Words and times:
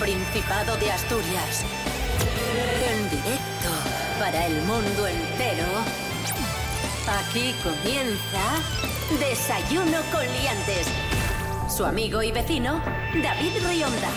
Principado 0.00 0.78
de 0.78 0.90
Asturias. 0.90 1.62
En 2.90 3.10
directo 3.10 3.68
para 4.18 4.46
el 4.46 4.62
mundo 4.62 5.06
entero. 5.06 5.66
Aquí 7.06 7.54
comienza 7.62 8.40
Desayuno 9.18 9.98
con 10.10 10.22
Liantes. 10.22 10.88
Su 11.68 11.84
amigo 11.84 12.22
y 12.22 12.32
vecino, 12.32 12.82
David 13.22 13.52
Rionda. 13.68 14.08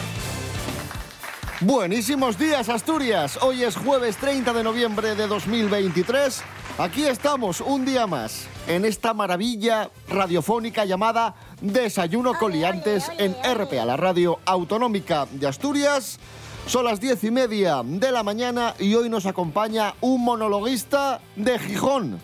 Buenísimos 1.59 2.37
días, 2.37 2.69
Asturias. 2.69 3.37
Hoy 3.41 3.63
es 3.63 3.75
jueves 3.75 4.15
30 4.17 4.53
de 4.53 4.63
noviembre 4.63 5.15
de 5.15 5.27
2023. 5.27 6.43
Aquí 6.77 7.05
estamos 7.05 7.59
un 7.59 7.83
día 7.83 8.07
más 8.07 8.47
en 8.67 8.85
esta 8.85 9.13
maravilla 9.13 9.89
radiofónica 10.07 10.85
llamada 10.85 11.35
Desayuno 11.63 12.33
Coliantes 12.33 13.09
en 13.17 13.33
RPA, 13.41 13.85
la 13.85 13.95
radio 13.95 14.37
autonómica 14.43 15.25
de 15.31 15.47
Asturias. 15.47 16.19
Son 16.67 16.83
las 16.83 16.99
diez 16.99 17.23
y 17.23 17.31
media 17.31 17.81
de 17.85 18.11
la 18.11 18.21
mañana 18.21 18.75
y 18.79 18.95
hoy 18.95 19.07
nos 19.07 19.25
acompaña 19.25 19.93
un 20.01 20.25
monologuista 20.25 21.21
de 21.37 21.57
Gijón. 21.57 22.19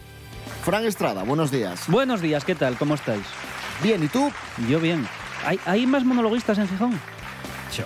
Fran 0.66 0.86
Estrada, 0.86 1.24
buenos 1.24 1.52
días. 1.52 1.88
Buenos 1.88 2.20
días, 2.22 2.44
¿qué 2.44 2.54
tal? 2.54 2.78
¿Cómo 2.78 2.96
estáis? 2.96 3.24
Bien, 3.82 4.04
¿y 4.04 4.10
tú? 4.10 4.30
Yo 4.68 4.82
bien. 4.82 5.08
¿Hay, 5.46 5.58
hay 5.66 5.88
más 5.88 6.04
monologuistas 6.04 6.58
en 6.58 6.68
Gijón? 6.68 7.00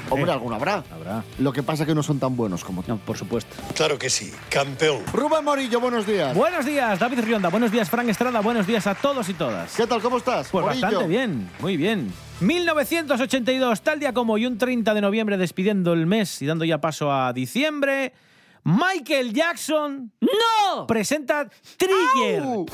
Hombre, 0.09 0.31
alguno 0.31 0.55
habrá. 0.55 0.83
Habrá. 0.91 1.23
Lo 1.39 1.51
que 1.53 1.63
pasa 1.63 1.83
es 1.83 1.87
que 1.87 1.95
no 1.95 2.03
son 2.03 2.19
tan 2.19 2.35
buenos 2.35 2.63
como 2.63 2.83
tú. 2.83 2.91
No, 2.91 2.97
por 2.97 3.17
supuesto. 3.17 3.55
Claro 3.75 3.97
que 3.97 4.09
sí, 4.09 4.31
campeón. 4.49 5.01
Rubén 5.13 5.43
Morillo, 5.43 5.79
buenos 5.79 6.05
días. 6.05 6.35
Buenos 6.35 6.65
días, 6.65 6.99
David 6.99 7.19
Rionda. 7.21 7.49
Buenos 7.49 7.71
días, 7.71 7.89
Frank 7.89 8.07
Estrada. 8.09 8.39
Buenos 8.41 8.67
días 8.67 8.85
a 8.87 8.95
todos 8.95 9.27
y 9.29 9.33
todas. 9.33 9.75
¿Qué 9.75 9.85
tal? 9.87 10.01
¿Cómo 10.01 10.17
estás? 10.17 10.49
Pues 10.49 10.65
Morillo? 10.65 10.81
bastante 10.81 11.07
bien, 11.07 11.49
muy 11.59 11.77
bien. 11.77 12.11
1982, 12.41 13.81
tal 13.81 13.99
día 13.99 14.13
como 14.13 14.33
hoy, 14.33 14.45
un 14.45 14.57
30 14.57 14.93
de 14.93 15.01
noviembre, 15.01 15.37
despidiendo 15.37 15.93
el 15.93 16.05
mes 16.05 16.41
y 16.41 16.45
dando 16.45 16.65
ya 16.65 16.79
paso 16.81 17.11
a 17.11 17.33
diciembre. 17.33 18.13
Michael 18.65 19.33
Jackson 19.33 20.11
¡No! 20.21 20.87
presenta 20.87 21.49
Trigger, 21.77 22.43
¡Au! 22.43 22.65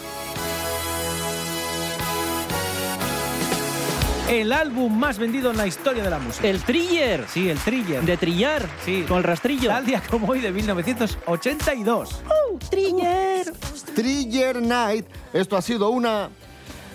El 4.29 4.53
álbum 4.53 4.97
más 4.97 5.17
vendido 5.17 5.49
en 5.49 5.57
la 5.57 5.65
historia 5.65 6.03
de 6.03 6.09
la 6.09 6.19
música. 6.19 6.47
El 6.47 6.61
Triller. 6.61 7.25
Sí, 7.27 7.49
el 7.49 7.57
Trigger. 7.57 8.03
De 8.03 8.15
trillar. 8.15 8.69
Sí. 8.85 9.03
Con 9.07 9.17
el 9.17 9.23
rastrillo. 9.23 9.69
Tal 9.69 9.85
día 9.85 10.03
como 10.09 10.27
hoy 10.27 10.39
de 10.39 10.51
1982. 10.51 12.21
Triller. 12.69 13.51
Trigger 13.95 14.61
Night. 14.61 15.07
Esto 15.33 15.57
ha 15.57 15.61
sido 15.61 15.89
una 15.89 16.29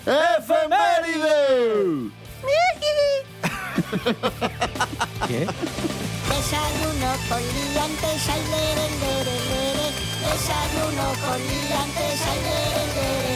efeméride. 0.05 1.35
¿Qué? 5.27 5.47
Desayuno 6.29 7.11
con 7.27 7.41
liantes, 7.41 8.27
lere. 8.51 8.87
Desayuno 10.21 11.07
con 11.21 11.39
liantes, 11.39 12.19
lere. 12.43 13.34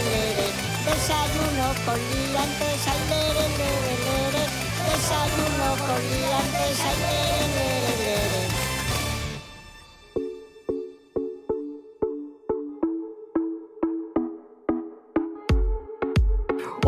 Desayuno 1.09 1.73
con 1.85 1.97
liantes, 1.97 2.85
ay, 2.85 3.01
lere, 3.09 3.45
lere, 3.57 3.93
lere. 4.05 4.43
Desayuno 4.85 5.69
con 5.87 6.01
liantes, 6.07 6.79
ay, 6.85 6.97
lere, 7.01 7.97
lere. 7.97 8.08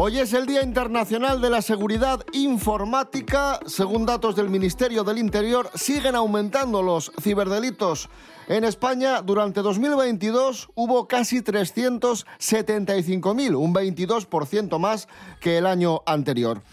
Hoy 0.04 0.18
es 0.18 0.34
el 0.34 0.48
Día 0.48 0.64
Internacional 0.64 1.42
de 1.42 1.52
la 1.52 1.62
Seguridad 1.62 2.26
Informática. 2.34 3.60
Según 3.68 4.08
datos 4.08 4.36
del 4.36 4.50
Ministerio 4.50 5.04
del 5.04 5.20
Interior, 5.20 5.70
siguen 5.76 6.16
aumentando 6.16 6.82
los 6.82 7.12
ciberdelitos. 7.22 8.10
En 8.48 8.64
España, 8.64 9.22
durante 9.22 9.62
2022 9.62 10.70
hubo 10.74 11.08
casi 11.08 11.44
375.000, 11.44 13.56
un 13.56 13.76
22% 13.76 14.80
más 14.80 15.08
que 15.40 15.60
el 15.60 15.68
año 15.68 16.02
anterior. 16.08 16.64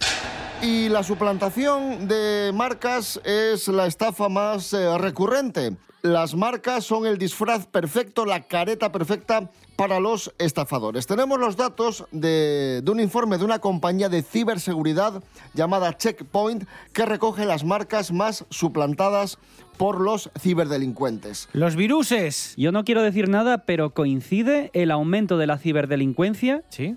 Y 0.63 0.89
la 0.89 1.03
suplantación 1.03 2.09
de 2.09 2.51
marcas 2.53 3.21
es 3.25 3.69
la 3.69 3.87
estafa 3.87 4.29
más 4.29 4.73
eh, 4.73 4.99
recurrente. 4.99 5.73
Las 6.03 6.35
marcas 6.35 6.85
son 6.85 7.07
el 7.07 7.19
disfraz 7.19 7.67
perfecto, 7.67 8.25
la 8.25 8.43
careta 8.43 8.91
perfecta 8.91 9.51
para 9.77 10.01
los 10.01 10.33
estafadores. 10.39 11.07
Tenemos 11.07 11.39
los 11.39 11.57
datos 11.57 12.07
de, 12.11 12.81
de 12.83 12.91
un 12.91 12.99
informe 13.01 13.39
de 13.39 13.45
una 13.45 13.61
compañía 13.61 14.09
de 14.09 14.23
ciberseguridad 14.23 15.23
llamada 15.55 15.97
Checkpoint 15.97 16.65
que 16.93 17.05
recoge 17.07 17.47
las 17.47 17.65
marcas 17.65 18.11
más 18.13 18.45
suplantadas 18.51 19.39
por 19.77 20.01
los 20.01 20.31
ciberdelincuentes. 20.41 21.49
Los 21.53 21.77
viruses. 21.77 22.55
Yo 22.57 22.73
no 22.73 22.85
quiero 22.85 23.03
decir 23.03 23.29
nada, 23.29 23.59
pero 23.65 23.91
coincide 23.91 24.71
el 24.75 24.91
aumento 24.91 25.39
de 25.39 25.47
la 25.47 25.59
ciberdelincuencia 25.59 26.63
Sí. 26.71 26.97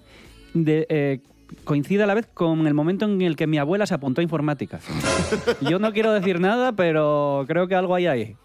de, 0.56 0.88
eh, 0.90 1.22
coincide 1.64 2.04
a 2.04 2.08
la 2.08 2.14
vez 2.14 2.28
con 2.34 2.68
el 2.68 2.74
momento 2.74 3.06
en 3.06 3.22
el 3.22 3.36
que 3.36 3.48
mi 3.48 3.58
abuela 3.58 3.86
se 3.86 3.94
apuntó 3.94 4.22
a 4.22 4.24
informática. 4.24 4.80
Yo 5.62 5.80
no 5.80 5.94
quiero 5.94 6.12
decir 6.14 6.40
nada, 6.40 6.74
pero 6.74 7.46
creo 7.48 7.68
que 7.68 7.76
algo 7.76 7.96
hay 7.96 8.08
ahí. 8.08 8.36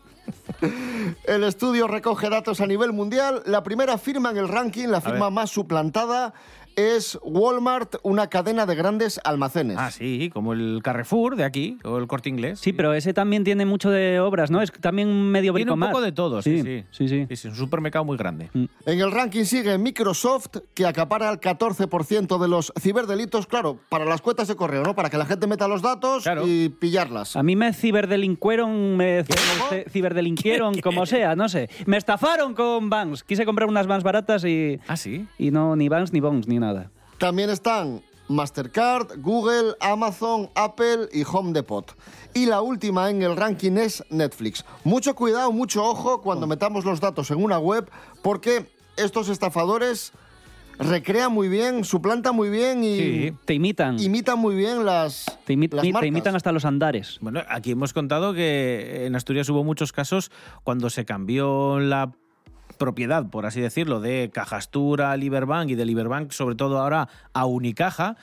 El 1.24 1.44
estudio 1.44 1.86
recoge 1.86 2.28
datos 2.28 2.60
a 2.60 2.66
nivel 2.66 2.92
mundial. 2.92 3.42
La 3.46 3.62
primera 3.62 3.98
firma 3.98 4.30
en 4.30 4.38
el 4.38 4.48
ranking, 4.48 4.88
la 4.88 5.00
firma 5.00 5.30
más 5.30 5.50
suplantada, 5.50 6.34
es 6.76 7.18
Walmart, 7.22 7.96
una 8.02 8.28
cadena 8.28 8.66
de 8.66 8.74
grandes 8.74 9.20
almacenes. 9.24 9.76
Ah, 9.80 9.90
sí, 9.90 10.30
como 10.32 10.52
el 10.52 10.80
Carrefour 10.82 11.36
de 11.36 11.44
aquí, 11.44 11.78
o 11.84 11.98
el 11.98 12.06
Corte 12.06 12.28
Inglés. 12.28 12.60
Sí, 12.60 12.72
pero 12.72 12.92
ese 12.94 13.12
también 13.14 13.44
tiene 13.44 13.64
mucho 13.66 13.90
de 13.90 14.20
obras, 14.20 14.50
¿no? 14.50 14.62
Es 14.62 14.70
también 14.72 15.08
medio 15.30 15.52
Tiene 15.54 15.70
un 15.72 15.78
bricomart. 15.78 15.92
poco 15.92 16.04
de 16.04 16.12
todo, 16.12 16.42
sí, 16.42 16.62
sí. 16.62 16.84
sí, 16.90 17.08
sí. 17.08 17.26
Es 17.28 17.44
un 17.46 17.54
supermercado 17.54 18.04
muy 18.04 18.16
grande. 18.16 18.50
Mm. 18.52 18.64
En 18.86 19.00
el 19.00 19.10
ranking 19.10 19.44
sigue 19.44 19.76
Microsoft, 19.78 20.58
que 20.74 20.86
acapara 20.86 21.30
el 21.30 21.40
14% 21.40 22.38
de 22.38 22.48
los 22.48 22.72
ciberdelitos, 22.78 23.46
claro, 23.46 23.78
para 23.88 24.04
las 24.04 24.20
cuentas 24.20 24.48
de 24.48 24.56
correo, 24.56 24.82
¿no? 24.82 24.94
Para 24.94 25.10
que 25.10 25.16
la 25.18 25.26
gente 25.26 25.46
meta 25.46 25.66
los 25.68 25.82
datos 25.82 26.22
Claro. 26.24 26.42
y 26.46 26.68
pillarlas. 26.68 27.36
A 27.36 27.42
mí 27.42 27.56
me 27.56 27.72
ciberdelincueron, 27.72 28.96
me 28.96 29.24
ciberdelinquieron, 29.90 30.80
como 30.80 31.06
sea, 31.06 31.34
no 31.36 31.48
sé. 31.48 31.68
Me 31.86 31.96
estafaron 31.96 32.54
con 32.54 32.90
Vans. 32.90 33.24
Quise 33.24 33.44
comprar 33.44 33.68
unas 33.68 33.86
Vans 33.86 34.04
baratas 34.04 34.44
y, 34.44 34.78
Ah, 34.88 34.96
sí. 34.96 35.26
y 35.38 35.50
no, 35.50 35.76
ni 35.76 35.88
Vans 35.88 36.12
ni 36.12 36.20
Bongs 36.20 36.46
ni 36.48 36.58
nada. 36.66 36.90
También 37.18 37.50
están 37.50 38.02
Mastercard, 38.28 39.20
Google, 39.20 39.74
Amazon, 39.80 40.50
Apple 40.54 41.08
y 41.12 41.22
Home 41.30 41.52
Depot. 41.52 41.96
Y 42.34 42.46
la 42.46 42.60
última 42.60 43.08
en 43.10 43.22
el 43.22 43.36
ranking 43.36 43.72
es 43.78 44.04
Netflix. 44.10 44.64
Mucho 44.84 45.14
cuidado, 45.14 45.52
mucho 45.52 45.84
ojo 45.84 46.20
cuando 46.22 46.46
metamos 46.46 46.84
los 46.84 47.00
datos 47.00 47.30
en 47.30 47.42
una 47.42 47.58
web, 47.58 47.88
porque 48.22 48.66
estos 48.96 49.28
estafadores 49.28 50.12
recrean 50.78 51.32
muy 51.32 51.48
bien, 51.48 51.84
suplantan 51.84 52.34
muy 52.36 52.50
bien 52.50 52.84
y 52.84 52.98
Sí. 52.98 53.32
Te 53.46 53.54
imitan. 53.54 53.98
imitan 53.98 54.38
muy 54.38 54.54
bien 54.54 54.84
las, 54.84 55.24
Te, 55.46 55.54
imi- 55.54 55.72
las 55.72 55.82
te 55.82 55.92
marcas. 55.92 56.08
imitan 56.08 56.36
hasta 56.36 56.52
los 56.52 56.66
andares. 56.66 57.16
Bueno, 57.22 57.40
aquí 57.48 57.70
hemos 57.70 57.94
contado 57.94 58.34
que 58.34 59.06
en 59.06 59.16
Asturias 59.16 59.48
hubo 59.48 59.64
muchos 59.64 59.92
casos 59.92 60.30
cuando 60.64 60.90
se 60.90 61.06
cambió 61.06 61.80
la 61.80 62.12
propiedad, 62.76 63.28
por 63.28 63.46
así 63.46 63.60
decirlo, 63.60 64.00
de 64.00 64.30
Cajastura 64.32 65.16
Liberbank 65.16 65.70
y 65.70 65.74
de 65.74 65.84
Liberbank, 65.84 66.32
sobre 66.32 66.54
todo 66.54 66.78
ahora, 66.78 67.08
a 67.32 67.46
Unicaja. 67.46 68.16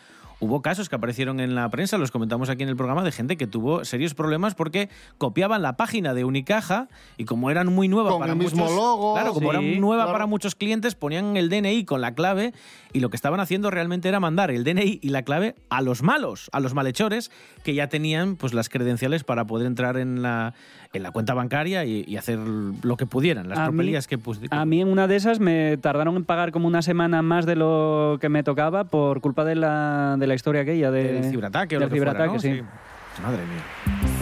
Hubo 0.44 0.62
casos 0.62 0.90
que 0.90 0.96
aparecieron 0.96 1.40
en 1.40 1.56
la 1.56 1.70
prensa, 1.70 1.98
los 1.98 2.12
comentamos 2.12 2.50
aquí 2.50 2.64
en 2.64 2.70
el 2.70 2.76
programa, 2.76 3.02
de 3.04 3.14
gente 3.14 3.38
que 3.38 3.48
tuvo 3.48 3.86
serios 3.86 4.14
problemas 4.14 4.56
porque 4.56 4.90
copiaban 5.18 5.62
la 5.62 5.78
página 5.78 6.14
de 6.14 6.26
Unicaja 6.26 6.90
y 7.18 7.24
como 7.24 7.50
eran 7.50 7.68
muy 7.74 7.88
nuevas 7.88 8.12
Con 8.12 8.20
para 8.20 8.34
el 8.34 8.38
mismo 8.40 8.64
muchos, 8.64 8.76
logo. 8.76 9.14
claro, 9.14 9.34
como 9.34 9.52
Sí, 9.52 9.58
eran 9.58 9.80
nueva 9.80 10.04
claro. 10.04 10.12
para 10.16 10.26
muchos 10.26 10.56
clientes, 10.56 10.96
ponían 10.96 11.38
el 11.38 11.48
DNI 11.48 11.86
con 11.86 12.02
la 12.02 12.14
clave 12.14 12.52
y 12.92 13.00
lo 13.00 13.10
que 13.10 13.16
estaban 13.16 13.40
haciendo 13.40 13.72
realmente 13.72 14.10
era 14.10 14.20
mandar 14.20 14.52
el 14.52 14.66
DNI 14.66 15.00
y 15.02 15.10
la 15.10 15.22
clave 15.24 15.56
a 15.70 15.82
los 15.82 16.04
malos, 16.04 16.50
a 16.52 16.60
los 16.60 16.74
malhechores 16.74 17.32
que 17.64 17.74
ya 17.74 17.88
tenían 17.88 18.36
pues 18.36 18.54
las 18.54 18.68
credenciales 18.68 19.24
para 19.24 19.46
poder 19.46 19.66
entrar 19.66 19.96
en 19.96 20.22
la, 20.22 20.54
en 20.92 21.04
la 21.04 21.12
cuenta 21.12 21.34
bancaria 21.34 21.86
y, 21.86 22.04
y 22.06 22.18
hacer 22.18 22.38
lo 22.38 22.98
que 22.98 23.06
pudieran, 23.06 23.48
las 23.48 23.60
A 23.60 23.72
mí- 23.72 23.94
que 24.10 24.18
pus- 24.18 24.40
A 24.52 24.66
mí 24.66 24.82
en 24.82 24.90
una 24.90 25.08
de 25.08 25.16
esas 25.16 25.40
me 25.40 25.78
tardaron 25.78 26.18
en 26.18 26.26
pagar 26.26 26.52
como 26.52 26.68
una 26.68 26.82
semana 26.82 27.22
más 27.22 27.46
de 27.46 27.56
lo 27.56 28.18
que 28.20 28.28
me 28.28 28.44
tocaba 28.44 28.84
por 28.84 29.22
culpa 29.22 29.46
de 29.46 29.56
la, 29.56 30.18
de 30.20 30.28
la 30.28 30.33
historia 30.36 30.62
aquella 30.62 30.92
de, 30.92 31.14
del 31.14 31.30
ciberataque 31.30 31.78
o 31.78 31.80
del 31.80 31.90
lo 31.90 31.94
que 31.94 32.00
fuera, 32.00 32.14
ciberataque, 32.14 32.50
¿no? 32.50 32.58
sí. 32.58 33.22
Madre 33.22 33.44
mía. 33.46 34.14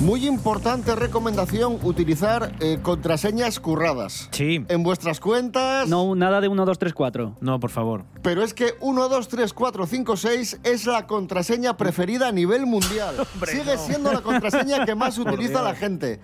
Muy 0.00 0.26
importante 0.26 0.96
recomendación 0.96 1.78
utilizar 1.80 2.52
eh, 2.58 2.80
contraseñas 2.82 3.60
curradas. 3.60 4.28
Sí. 4.32 4.64
En 4.68 4.82
vuestras 4.82 5.20
cuentas. 5.20 5.88
No, 5.88 6.16
nada 6.16 6.40
de 6.40 6.48
1, 6.48 6.64
2, 6.64 6.78
3, 6.78 6.92
4. 6.92 7.36
No, 7.40 7.60
por 7.60 7.70
favor. 7.70 8.04
Pero 8.20 8.42
es 8.42 8.52
que 8.52 8.74
1, 8.80 9.08
2, 9.08 9.28
3, 9.28 9.52
4, 9.52 9.86
5, 9.86 10.16
6 10.16 10.60
es 10.64 10.86
la 10.86 11.06
contraseña 11.06 11.76
preferida 11.76 12.28
a 12.28 12.32
nivel 12.32 12.66
mundial. 12.66 13.14
Sigue 13.46 13.78
siendo 13.78 14.12
la 14.12 14.22
contraseña 14.22 14.84
que 14.84 14.96
más 14.96 15.18
utiliza 15.20 15.62
la 15.62 15.76
gente. 15.76 16.18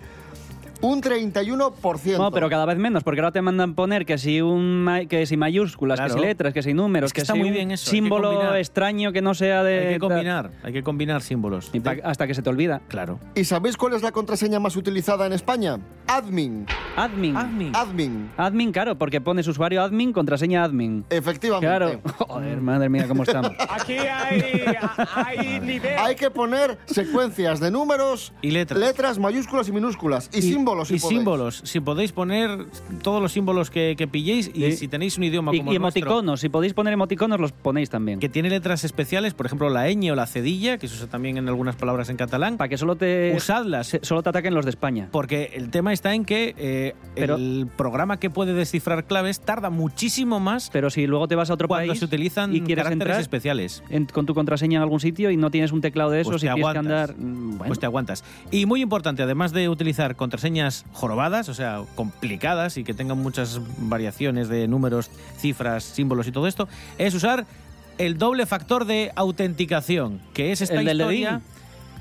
Un 0.81 1.01
31%. 1.01 2.17
No, 2.17 2.31
pero 2.31 2.49
cada 2.49 2.65
vez 2.65 2.77
menos, 2.77 3.03
porque 3.03 3.19
ahora 3.19 3.31
te 3.31 3.41
mandan 3.41 3.75
poner 3.75 4.05
que 4.05 4.17
si 4.17 4.39
un 4.41 4.87
que 5.09 5.25
si 5.25 5.35
mayúsculas, 5.35 5.99
que 5.99 6.05
Claro. 6.05 6.21
si 6.21 6.25
letras, 6.25 6.53
que 6.53 6.63
si 6.63 6.73
números, 6.73 7.07
Es 7.09 7.13
que 7.13 7.17
que, 7.17 7.21
está 7.23 7.33
si 7.33 7.39
muy 7.39 7.49
un 7.49 7.53
bien 7.53 7.71
eso, 7.71 7.85
que 7.85 7.97
símbolo 7.97 8.29
combinar. 8.31 8.57
extraño 8.57 9.11
que 9.11 9.21
no 9.21 9.33
sea 9.33 9.63
de 9.63 9.79
Hay 9.87 9.93
que 9.95 9.99
combinar, 9.99 10.51
hay 10.63 10.71
que 10.73 10.81
combinar 10.83 11.21
símbolos. 11.21 11.69
Y 11.73 11.79
De- 11.79 12.01
hasta 12.03 12.27
que 12.27 12.33
se 12.33 12.41
te 12.41 12.49
olvida. 12.49 12.81
Claro. 12.87 13.19
¿Y 13.35 13.43
sabéis 13.43 13.75
cuál 13.75 13.93
es 13.93 14.01
la 14.03 14.11
contraseña 14.13 14.59
más 14.61 14.75
utilizada 14.77 15.25
en 15.25 15.33
España? 15.33 15.79
Admin. 16.07 16.65
Admin. 16.95 17.35
Admin. 17.35 17.75
Admin. 17.75 18.31
Admin, 18.37 18.71
claro, 18.71 18.97
porque 18.97 19.19
pones 19.21 19.47
usuario 19.47 19.81
admin, 19.83 20.13
contraseña 20.13 20.63
admin. 20.63 21.03
Efectivamente. 21.09 21.67
Claro. 21.67 22.01
Joder, 22.27 22.61
madre 22.61 22.87
mía, 22.89 23.05
cómo 23.07 23.23
estamos. 23.23 23.51
Aquí 23.69 23.93
hay, 23.97 24.63
hay 25.15 25.59
nivel. 25.59 25.97
Hay 25.97 26.15
que 26.15 26.31
poner 26.31 26.77
secuencias 26.85 27.59
de 27.59 27.69
números, 27.69 28.31
Y 28.41 28.51
letras. 28.51 29.19
mayúsculas 29.19 29.67
y 29.67 29.71
minúsculas. 29.73 30.29
Y, 30.33 30.41
símbolos. 30.41 30.68
Si 30.85 30.95
y 30.95 30.99
podéis. 30.99 31.17
símbolos. 31.19 31.61
Si 31.65 31.79
podéis 31.79 32.11
poner 32.11 32.65
todos 33.01 33.21
los 33.21 33.31
símbolos 33.31 33.69
que, 33.69 33.95
que 33.97 34.07
pilléis 34.07 34.51
y 34.53 34.71
si 34.73 34.87
tenéis 34.87 35.17
un 35.17 35.23
idioma 35.25 35.53
Y, 35.53 35.59
como 35.59 35.71
y 35.71 35.75
el 35.75 35.81
nuestro, 35.81 36.01
emoticonos, 36.01 36.39
si 36.41 36.49
podéis 36.49 36.73
poner 36.73 36.93
emoticonos, 36.93 37.39
los 37.39 37.51
ponéis 37.51 37.89
también. 37.89 38.19
que 38.19 38.29
tiene 38.29 38.49
letras 38.49 38.83
especiales, 38.83 39.33
por 39.33 39.45
ejemplo 39.45 39.69
la 39.69 39.87
ñ 39.91 40.11
o 40.11 40.15
la 40.15 40.25
cedilla, 40.27 40.77
que 40.77 40.87
se 40.87 40.95
usa 40.95 41.07
también 41.07 41.37
en 41.37 41.47
algunas 41.47 41.75
palabras 41.75 42.09
en 42.09 42.17
catalán, 42.17 42.57
Para 42.57 42.69
que 42.69 42.77
solo 42.77 42.95
te. 42.95 43.33
usadlas. 43.35 43.87
se- 43.87 43.99
Solo 44.03 44.23
te 44.23 44.29
ataquen 44.29 44.53
los 44.53 44.65
de 44.65 44.71
España. 44.71 45.09
Porque 45.11 45.51
el 45.55 45.69
tema 45.69 45.93
está 45.93 46.13
en 46.13 46.25
que 46.25 46.55
eh, 46.57 46.95
Pero- 47.15 47.35
el 47.35 47.67
programa 47.75 48.17
que 48.19 48.29
puede 48.29 48.53
descifrar 48.53 49.05
claves 49.05 49.39
tarda 49.41 49.69
muchísimo 49.69 50.39
más 50.39 50.69
Pero 50.71 50.89
si 50.89 51.05
luego 51.07 51.27
te 51.27 51.35
vas 51.35 51.49
a 51.49 51.53
otro 51.53 51.67
cuando 51.67 51.87
país 51.87 51.99
se 51.99 52.05
utilizan 52.05 52.55
y 52.55 52.61
quieres 52.61 52.83
caracteres 52.83 53.01
entrar 53.07 53.21
especiales. 53.21 53.83
en- 53.89 54.05
con 54.05 54.25
tu 54.25 54.33
contraseña 54.33 54.77
en 54.77 54.83
algún 54.83 54.99
sitio 54.99 55.31
y 55.31 55.37
no 55.37 55.51
tienes 55.51 55.71
un 55.71 55.81
teclado 55.81 56.11
de 56.11 56.21
esos 56.21 56.31
Pues 56.33 56.43
y 56.43 56.47
te 56.47 56.53
tienes 56.53 56.71
que 56.73 56.77
aguantas. 56.77 57.09
andar. 57.09 57.15
mm, 57.17 57.49
bueno. 57.57 57.63
Pues 57.67 57.79
te 57.79 57.85
aguantas. 57.85 58.23
Y 58.51 58.65
muy 58.65 58.81
importante, 58.81 59.23
además 59.23 59.51
de 59.51 59.69
utilizar 59.69 60.15
jorobadas, 60.93 61.49
o 61.49 61.53
sea, 61.53 61.83
complicadas 61.95 62.77
y 62.77 62.83
que 62.83 62.93
tengan 62.93 63.17
muchas 63.17 63.59
variaciones 63.77 64.49
de 64.49 64.67
números, 64.67 65.09
cifras, 65.37 65.83
símbolos 65.83 66.27
y 66.27 66.31
todo 66.31 66.47
esto, 66.47 66.67
es 66.97 67.13
usar 67.13 67.45
el 67.97 68.17
doble 68.17 68.45
factor 68.45 68.85
de 68.85 69.11
autenticación, 69.15 70.21
que 70.33 70.51
es 70.51 70.61
esta 70.61 70.81
El 70.81 70.89
historia. 70.89 71.41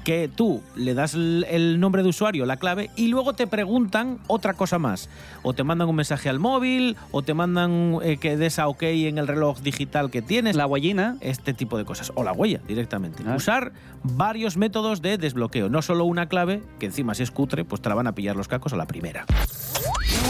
Que 0.09 0.31
tú 0.35 0.63
le 0.75 0.95
das 0.95 1.13
el 1.13 1.81
nombre 1.81 2.03
de 2.03 2.09
usuario, 2.09 2.47
la 2.47 2.57
clave, 2.57 2.89
y 2.97 3.09
luego 3.09 3.35
te 3.35 3.47
preguntan 3.47 4.19
otra 4.27 4.55
cosa 4.55 4.79
más. 4.79 5.11
O 5.43 5.53
te 5.53 5.65
mandan 5.65 5.87
un 5.87 5.97
mensaje 5.97 6.31
al 6.31 6.39
móvil, 6.39 6.97
o 7.11 7.21
te 7.21 7.35
mandan 7.35 7.99
eh, 8.03 8.17
que 8.17 8.39
des 8.39 8.59
a 8.59 8.69
OK 8.69 8.85
en 8.85 9.19
el 9.19 9.27
reloj 9.27 9.61
digital 9.61 10.11
que 10.11 10.23
tienes 10.23 10.57
La 10.57 10.65
huellina. 10.67 11.19
este 11.21 11.53
tipo 11.53 11.77
de 11.77 11.85
cosas. 11.85 12.11
O 12.15 12.25
la 12.25 12.33
huella 12.33 12.63
directamente. 12.67 13.23
Ah. 13.27 13.35
Usar 13.37 13.73
varios 14.03 14.57
métodos 14.57 15.03
de 15.03 15.19
desbloqueo, 15.19 15.69
no 15.69 15.83
solo 15.83 16.07
una 16.07 16.27
clave, 16.27 16.63
que 16.79 16.87
encima 16.87 17.15
si 17.15 17.23
es 17.23 17.31
cutre, 17.31 17.67
pues 17.67 17.83
te 17.83 17.91
la 17.91 17.95
van 17.95 18.07
a 18.07 18.15
pillar 18.15 18.35
los 18.35 18.49
cacos 18.49 18.73
a 18.73 18.77
la 18.77 18.87
primera. 18.87 19.27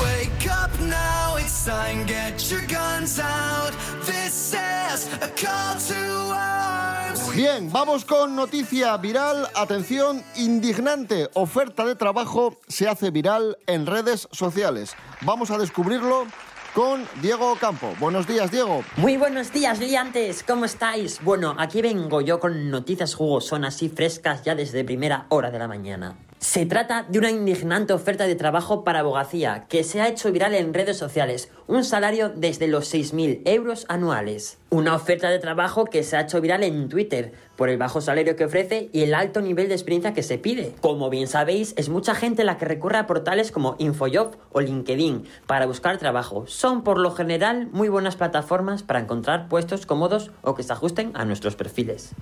Wake 0.02 0.50
up 0.50 0.72
now, 0.88 1.27
it's 1.48 1.64
time, 1.64 2.04
get 2.04 2.50
your 2.50 2.60
guns 2.66 3.18
out. 3.18 3.72
This 4.04 4.52
is 4.52 5.08
a 5.22 5.28
call 5.28 5.76
to 5.88 6.34
arms. 6.34 7.34
Bien, 7.34 7.72
vamos 7.72 8.04
con 8.04 8.36
noticia 8.36 8.94
viral. 8.98 9.48
Atención, 9.54 10.22
indignante. 10.36 11.30
Oferta 11.32 11.86
de 11.86 11.94
trabajo 11.94 12.58
se 12.68 12.86
hace 12.86 13.10
viral 13.10 13.56
en 13.66 13.86
redes 13.86 14.28
sociales. 14.30 14.94
Vamos 15.22 15.50
a 15.50 15.56
descubrirlo 15.56 16.26
con 16.74 17.06
Diego 17.22 17.56
Campo. 17.58 17.94
Buenos 17.98 18.26
días, 18.26 18.50
Diego. 18.50 18.84
Muy 18.96 19.16
buenos 19.16 19.50
días, 19.50 19.78
liantes, 19.78 20.42
¿cómo 20.42 20.66
estáis? 20.66 21.18
Bueno, 21.22 21.54
aquí 21.58 21.80
vengo 21.80 22.20
yo 22.20 22.40
con 22.40 22.70
noticias 22.70 23.14
jugosonas 23.14 23.82
y 23.82 23.88
frescas 23.88 24.44
ya 24.44 24.54
desde 24.54 24.84
primera 24.84 25.24
hora 25.30 25.50
de 25.50 25.58
la 25.58 25.66
mañana. 25.66 26.27
Se 26.40 26.66
trata 26.66 27.04
de 27.08 27.18
una 27.18 27.32
indignante 27.32 27.92
oferta 27.92 28.28
de 28.28 28.36
trabajo 28.36 28.84
para 28.84 29.00
abogacía 29.00 29.66
que 29.68 29.82
se 29.82 30.00
ha 30.00 30.06
hecho 30.06 30.30
viral 30.30 30.54
en 30.54 30.72
redes 30.72 30.96
sociales, 30.96 31.50
un 31.66 31.82
salario 31.82 32.28
desde 32.28 32.68
los 32.68 32.94
6.000 32.94 33.42
euros 33.44 33.86
anuales. 33.88 34.58
Una 34.70 34.94
oferta 34.94 35.30
de 35.30 35.40
trabajo 35.40 35.86
que 35.86 36.04
se 36.04 36.16
ha 36.16 36.20
hecho 36.20 36.40
viral 36.40 36.62
en 36.62 36.88
Twitter 36.88 37.32
por 37.56 37.68
el 37.68 37.76
bajo 37.76 38.00
salario 38.00 38.36
que 38.36 38.44
ofrece 38.44 38.88
y 38.92 39.02
el 39.02 39.14
alto 39.14 39.40
nivel 39.40 39.66
de 39.66 39.74
experiencia 39.74 40.14
que 40.14 40.22
se 40.22 40.38
pide. 40.38 40.76
Como 40.80 41.10
bien 41.10 41.26
sabéis, 41.26 41.74
es 41.76 41.88
mucha 41.88 42.14
gente 42.14 42.44
la 42.44 42.56
que 42.56 42.66
recurre 42.66 42.98
a 42.98 43.08
portales 43.08 43.50
como 43.50 43.74
Infojob 43.78 44.36
o 44.52 44.60
LinkedIn 44.60 45.24
para 45.48 45.66
buscar 45.66 45.98
trabajo. 45.98 46.46
Son 46.46 46.84
por 46.84 46.98
lo 46.98 47.10
general 47.10 47.66
muy 47.72 47.88
buenas 47.88 48.14
plataformas 48.14 48.84
para 48.84 49.00
encontrar 49.00 49.48
puestos 49.48 49.86
cómodos 49.86 50.30
o 50.42 50.54
que 50.54 50.62
se 50.62 50.72
ajusten 50.72 51.10
a 51.14 51.24
nuestros 51.24 51.56
perfiles. 51.56 52.14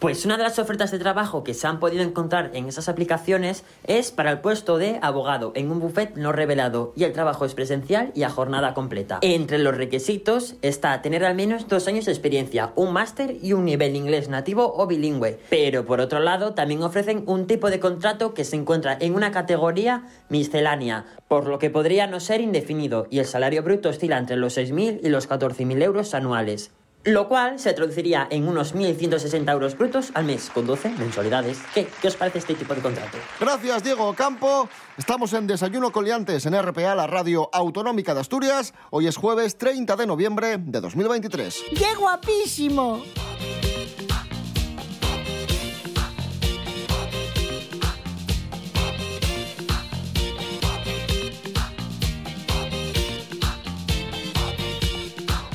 Pues 0.00 0.24
una 0.24 0.38
de 0.38 0.44
las 0.44 0.58
ofertas 0.58 0.90
de 0.90 0.98
trabajo 0.98 1.44
que 1.44 1.52
se 1.52 1.66
han 1.66 1.78
podido 1.78 2.02
encontrar 2.02 2.52
en 2.54 2.66
esas 2.66 2.88
aplicaciones 2.88 3.64
es 3.84 4.10
para 4.12 4.30
el 4.30 4.38
puesto 4.38 4.78
de 4.78 4.98
abogado 5.02 5.52
en 5.54 5.70
un 5.70 5.78
buffet 5.78 6.16
no 6.16 6.32
revelado 6.32 6.94
y 6.96 7.04
el 7.04 7.12
trabajo 7.12 7.44
es 7.44 7.52
presencial 7.52 8.10
y 8.14 8.22
a 8.22 8.30
jornada 8.30 8.72
completa. 8.72 9.18
Entre 9.20 9.58
los 9.58 9.76
requisitos 9.76 10.54
está 10.62 11.02
tener 11.02 11.22
al 11.22 11.34
menos 11.34 11.68
dos 11.68 11.86
años 11.86 12.06
de 12.06 12.12
experiencia, 12.12 12.72
un 12.76 12.94
máster 12.94 13.36
y 13.42 13.52
un 13.52 13.66
nivel 13.66 13.94
inglés 13.94 14.30
nativo 14.30 14.72
o 14.74 14.86
bilingüe. 14.86 15.38
Pero 15.50 15.84
por 15.84 16.00
otro 16.00 16.20
lado 16.20 16.54
también 16.54 16.82
ofrecen 16.82 17.24
un 17.26 17.46
tipo 17.46 17.68
de 17.68 17.78
contrato 17.78 18.32
que 18.32 18.46
se 18.46 18.56
encuentra 18.56 18.96
en 18.98 19.14
una 19.14 19.32
categoría 19.32 20.04
miscelánea, 20.30 21.04
por 21.28 21.46
lo 21.46 21.58
que 21.58 21.68
podría 21.68 22.06
no 22.06 22.20
ser 22.20 22.40
indefinido 22.40 23.06
y 23.10 23.18
el 23.18 23.26
salario 23.26 23.62
bruto 23.62 23.90
oscila 23.90 24.16
entre 24.16 24.36
los 24.36 24.56
6.000 24.56 25.00
y 25.02 25.10
los 25.10 25.28
14.000 25.28 25.82
euros 25.82 26.14
anuales. 26.14 26.70
Lo 27.04 27.28
cual 27.28 27.58
se 27.58 27.72
traduciría 27.72 28.28
en 28.30 28.46
unos 28.46 28.74
1.160 28.74 29.50
euros 29.50 29.76
brutos 29.78 30.10
al 30.14 30.24
mes, 30.24 30.50
con 30.52 30.66
12 30.66 30.90
mensualidades. 30.98 31.58
¿Qué? 31.74 31.88
¿Qué 32.02 32.08
os 32.08 32.16
parece 32.16 32.38
este 32.38 32.54
tipo 32.54 32.74
de 32.74 32.82
contrato? 32.82 33.16
Gracias, 33.38 33.82
Diego 33.82 34.12
Campo. 34.14 34.68
Estamos 34.98 35.32
en 35.32 35.46
Desayuno 35.46 35.92
Coliantes 35.92 36.44
en 36.44 36.60
RPA, 36.60 36.94
la 36.94 37.06
radio 37.06 37.48
autonómica 37.52 38.12
de 38.12 38.20
Asturias. 38.20 38.74
Hoy 38.90 39.06
es 39.06 39.16
jueves 39.16 39.56
30 39.56 39.96
de 39.96 40.06
noviembre 40.06 40.58
de 40.58 40.80
2023. 40.80 41.62
¡Qué 41.76 41.94
guapísimo! 41.98 43.02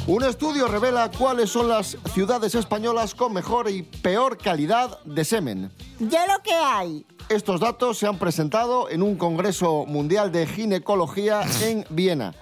Un 0.07 0.23
estudio 0.23 0.67
revela 0.67 1.09
cuáles 1.09 1.49
son 1.49 1.67
las 1.67 1.97
ciudades 2.13 2.53
españolas 2.53 3.15
con 3.15 3.33
mejor 3.33 3.71
y 3.71 3.81
peor 3.81 4.37
calidad 4.37 4.99
de 5.03 5.25
semen. 5.25 5.71
Ya 5.99 6.27
lo 6.27 6.43
que 6.43 6.53
hay. 6.53 7.07
Estos 7.27 7.59
datos 7.59 7.97
se 7.97 8.05
han 8.05 8.19
presentado 8.19 8.87
en 8.91 9.01
un 9.01 9.15
Congreso 9.15 9.83
Mundial 9.87 10.31
de 10.31 10.45
Ginecología 10.45 11.41
en 11.63 11.85
Viena. 11.89 12.35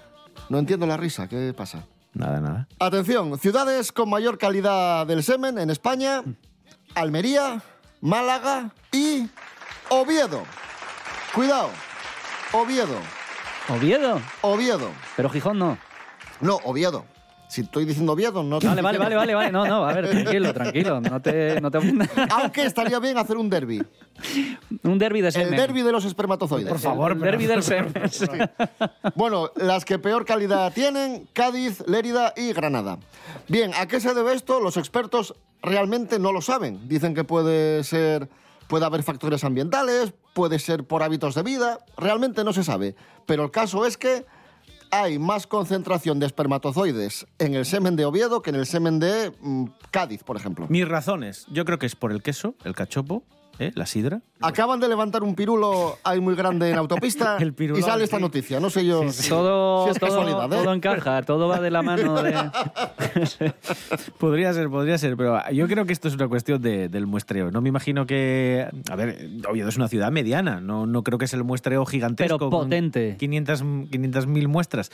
No 0.49 0.59
entiendo 0.59 0.85
la 0.85 0.97
risa, 0.97 1.29
¿qué 1.29 1.53
pasa? 1.53 1.87
Nada, 2.13 2.41
nada. 2.41 2.67
Atención, 2.79 3.39
ciudades 3.39 3.93
con 3.93 4.09
mayor 4.09 4.37
calidad 4.37 5.07
del 5.07 5.23
semen 5.23 5.57
en 5.57 5.69
España, 5.69 6.21
Almería, 6.95 7.63
Málaga 8.01 8.73
y 8.91 9.29
Oviedo. 9.87 10.43
Cuidado, 11.33 11.69
Oviedo, 12.51 12.97
Oviedo. 13.69 14.19
Oviedo. 14.41 14.91
Pero 15.15 15.29
Gijón 15.29 15.59
no. 15.59 15.77
No, 16.41 16.57
Oviedo. 16.65 17.05
Si 17.53 17.61
estoy 17.61 17.85
diciendo 17.85 18.13
Oviedo, 18.13 18.41
no 18.41 18.57
te 18.57 18.65
Vale, 18.65 18.81
vale, 18.81 18.97
vale, 18.97 19.15
vale, 19.15 19.35
vale. 19.35 19.51
No, 19.51 19.63
no, 19.67 19.85
a 19.87 19.93
ver, 19.93 20.09
tranquilo, 20.09 20.51
tranquilo. 20.55 20.99
No 20.99 21.21
te, 21.21 21.61
no 21.61 21.69
te 21.69 21.77
ofendas. 21.77 22.09
Aunque 22.31 22.63
estaría 22.63 22.97
bien 22.97 23.15
hacer 23.19 23.37
un 23.37 23.47
derby. 23.47 23.79
Un 24.81 24.97
derby 24.97 25.21
de 25.21 25.27
El 25.27 25.33
semen. 25.33 25.55
derby 25.57 25.83
de 25.83 25.91
los 25.91 26.03
espermatozoides. 26.03 26.67
Por 26.67 26.79
favor, 26.79 27.11
El 27.11 27.19
pero- 27.19 27.29
derby 27.31 27.45
del 27.45 27.61
semen. 27.61 27.93
Bueno, 29.13 29.51
las 29.55 29.85
que 29.85 29.99
peor 29.99 30.25
calidad 30.25 30.73
tienen, 30.73 31.29
Cádiz, 31.33 31.83
Lérida 31.85 32.33
y 32.35 32.53
Granada. 32.53 32.97
Bien, 33.47 33.71
¿a 33.75 33.87
qué 33.87 33.99
se 33.99 34.15
debe 34.15 34.33
esto? 34.33 34.59
Los 34.59 34.77
expertos 34.77 35.35
realmente 35.61 36.17
no 36.17 36.31
lo 36.31 36.41
saben. 36.41 36.87
Dicen 36.89 37.13
que 37.13 37.23
puede 37.23 37.83
ser, 37.83 38.29
puede 38.67 38.85
haber 38.85 39.03
factores 39.03 39.43
ambientales, 39.43 40.11
puede 40.33 40.57
ser 40.57 40.85
por 40.85 41.03
hábitos 41.03 41.35
de 41.35 41.43
vida, 41.43 41.77
realmente 41.97 42.43
no 42.43 42.51
se 42.51 42.63
sabe. 42.63 42.95
Pero 43.27 43.43
el 43.43 43.51
caso 43.51 43.85
es 43.85 43.95
que 43.95 44.25
hay 44.93 45.17
más 45.17 45.47
concentración 45.47 46.19
de 46.19 46.27
espermatozoides 46.27 47.25
en 47.39 47.55
el 47.55 47.65
semen 47.65 47.95
de 47.95 48.05
Oviedo 48.05 48.43
que 48.43 48.51
en 48.51 48.57
el 48.57 48.67
semen 48.67 48.99
de 48.99 49.31
mm, 49.41 49.65
Cádiz, 49.89 50.23
por 50.23 50.37
ejemplo. 50.37 50.67
Mis 50.69 50.87
razones, 50.87 51.47
yo 51.51 51.65
creo 51.65 51.79
que 51.79 51.87
es 51.87 51.95
por 51.95 52.11
el 52.11 52.21
queso, 52.21 52.53
el 52.63 52.75
cachopo, 52.75 53.23
¿eh? 53.59 53.71
la 53.75 53.85
sidra. 53.85 54.21
Acaban 54.41 54.79
de 54.79 54.89
levantar 54.89 55.23
un 55.23 55.35
pirulo 55.35 55.97
ahí 56.03 56.19
muy 56.19 56.35
grande 56.35 56.69
en 56.69 56.77
autopista 56.77 57.37
El 57.39 57.53
pirulón, 57.53 57.79
y 57.81 57.83
sale 57.83 58.03
esta 58.03 58.17
sí. 58.17 58.21
noticia. 58.21 58.59
No 58.59 58.69
sé 58.69 58.85
yo 58.85 58.99
Todo, 59.29 59.85
si 59.85 59.91
es 59.91 59.99
todo, 59.99 60.09
casualidad, 60.09 60.45
¿eh? 60.51 60.63
todo 60.63 60.73
encaja, 60.73 61.21
todo 61.21 61.47
va 61.47 61.59
de 61.61 61.71
la 61.71 61.81
mano 61.81 62.21
de... 62.21 62.33
Podría 64.17 64.53
ser, 64.53 64.69
podría 64.69 64.97
ser, 64.97 65.15
pero 65.17 65.39
yo 65.51 65.67
creo 65.67 65.85
que 65.85 65.93
esto 65.93 66.07
es 66.07 66.15
una 66.15 66.27
cuestión 66.27 66.61
de- 66.61 66.89
del 66.89 67.05
muestreo. 67.07 67.51
No 67.51 67.61
me 67.61 67.69
imagino 67.69 68.05
que. 68.05 68.67
A 68.89 68.95
ver, 68.95 69.29
Oviedo 69.49 69.69
es 69.69 69.77
una 69.77 69.87
ciudad 69.87 70.11
mediana, 70.11 70.59
no, 70.61 70.85
no 70.85 71.03
creo 71.03 71.17
que 71.17 71.25
es 71.25 71.33
el 71.33 71.43
muestreo 71.43 71.85
gigantesco. 71.85 72.37
Pero 72.37 72.49
potente. 72.49 73.15
500 73.19 73.63
500.000 73.63 74.47
muestras. 74.47 74.91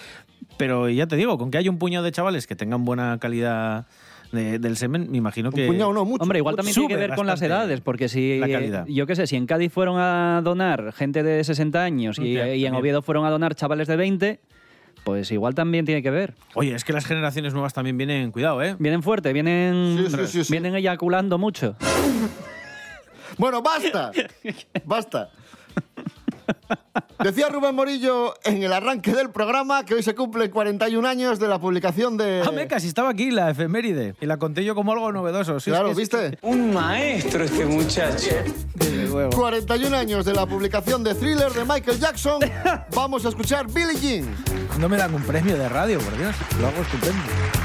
Pero 0.57 0.89
ya 0.89 1.07
te 1.07 1.15
digo, 1.15 1.37
con 1.37 1.51
que 1.51 1.57
haya 1.57 1.69
un 1.69 1.77
puñado 1.79 2.03
de 2.05 2.11
chavales 2.11 2.47
que 2.47 2.55
tengan 2.55 2.85
buena 2.85 3.17
calidad 3.19 3.85
de- 4.31 4.59
del 4.59 4.77
semen, 4.77 5.09
me 5.11 5.17
imagino 5.17 5.51
que... 5.51 5.61
Un 5.61 5.67
puñado 5.73 5.93
no, 5.93 6.05
mucho. 6.05 6.23
Hombre, 6.23 6.39
igual 6.39 6.55
también 6.55 6.73
tiene 6.75 6.87
que 6.87 6.95
ver 6.95 7.15
con 7.15 7.25
las 7.27 7.41
edades, 7.41 7.81
porque 7.81 8.09
si, 8.09 8.39
la 8.39 8.47
calidad. 8.49 8.85
yo 8.87 9.05
qué 9.07 9.15
sé, 9.15 9.27
si 9.27 9.35
en 9.35 9.45
Cádiz 9.45 9.71
fueron 9.71 9.97
a 9.99 10.41
donar 10.43 10.93
gente 10.93 11.23
de 11.23 11.43
60 11.43 11.83
años 11.83 12.19
y, 12.19 12.37
en. 12.37 12.75
Oviedo 12.75 13.01
fueron 13.01 13.25
a 13.25 13.29
donar 13.29 13.55
chavales 13.55 13.87
de 13.87 13.95
20, 13.95 14.39
pues 15.03 15.31
igual 15.31 15.55
también 15.55 15.85
tiene 15.85 16.01
que 16.03 16.11
ver. 16.11 16.35
Oye, 16.55 16.73
es 16.75 16.83
que 16.83 16.93
las 16.93 17.05
generaciones 17.05 17.53
nuevas 17.53 17.73
también 17.73 17.97
vienen, 17.97 18.31
cuidado, 18.31 18.61
¿eh? 18.63 18.75
Vienen 18.79 19.01
fuerte, 19.03 19.33
vienen, 19.33 19.97
Sí, 19.97 20.15
sí, 20.15 20.27
sí, 20.27 20.43
sí. 20.43 20.51
vienen 20.53 20.75
eyaculando 20.75 21.37
mucho. 21.37 21.75
Bueno, 23.37 23.61
basta. 23.61 24.11
Basta. 24.85 25.29
Decía 27.23 27.49
Rubén 27.49 27.75
Morillo 27.75 28.33
en 28.43 28.63
el 28.63 28.71
arranque 28.71 29.11
del 29.11 29.29
programa 29.29 29.83
que 29.85 29.95
hoy 29.95 30.03
se 30.03 30.15
cumplen 30.15 30.51
41 30.51 31.07
años 31.07 31.39
de 31.39 31.47
la 31.47 31.59
publicación 31.59 32.17
de... 32.17 32.43
Ah, 32.45 32.51
meca, 32.51 32.79
si 32.79 32.87
estaba 32.87 33.09
aquí 33.09 33.31
la 33.31 33.49
efeméride. 33.49 34.15
Y 34.21 34.25
la 34.25 34.37
conté 34.37 34.63
yo 34.63 34.75
como 34.75 34.93
algo 34.93 35.11
novedoso. 35.11 35.59
Sí, 35.59 35.69
es 35.69 35.75
claro, 35.75 35.93
¿viste? 35.93 36.37
Un 36.41 36.73
maestro 36.73 37.43
este 37.43 37.65
muchacho. 37.65 38.29
Desde 38.75 39.07
luego. 39.07 39.31
41 39.31 39.95
años 39.95 40.25
de 40.25 40.33
la 40.33 40.45
publicación 40.45 41.03
de 41.03 41.15
Thriller 41.15 41.51
de 41.51 41.65
Michael 41.65 41.99
Jackson. 41.99 42.39
Vamos 42.95 43.25
a 43.25 43.29
escuchar 43.29 43.67
Billie 43.67 43.99
Jean. 43.99 44.35
No 44.79 44.87
me 44.87 44.97
dan 44.97 45.13
un 45.13 45.23
premio 45.23 45.57
de 45.57 45.67
radio, 45.67 45.99
por 45.99 46.17
Dios. 46.17 46.35
Lo 46.59 46.67
hago 46.67 46.81
estupendo. 46.81 47.58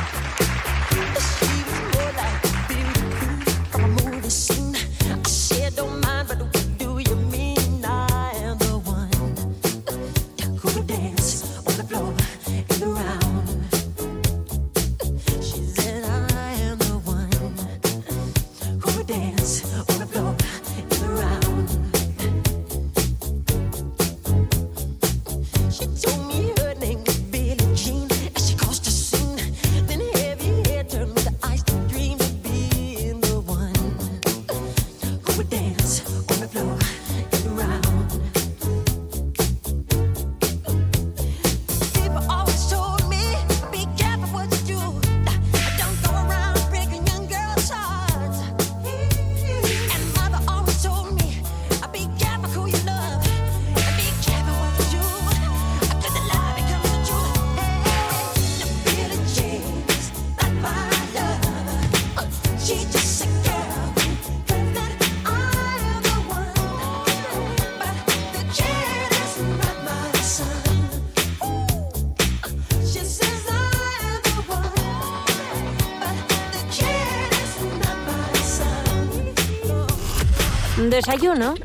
Desayuno 80.95 81.57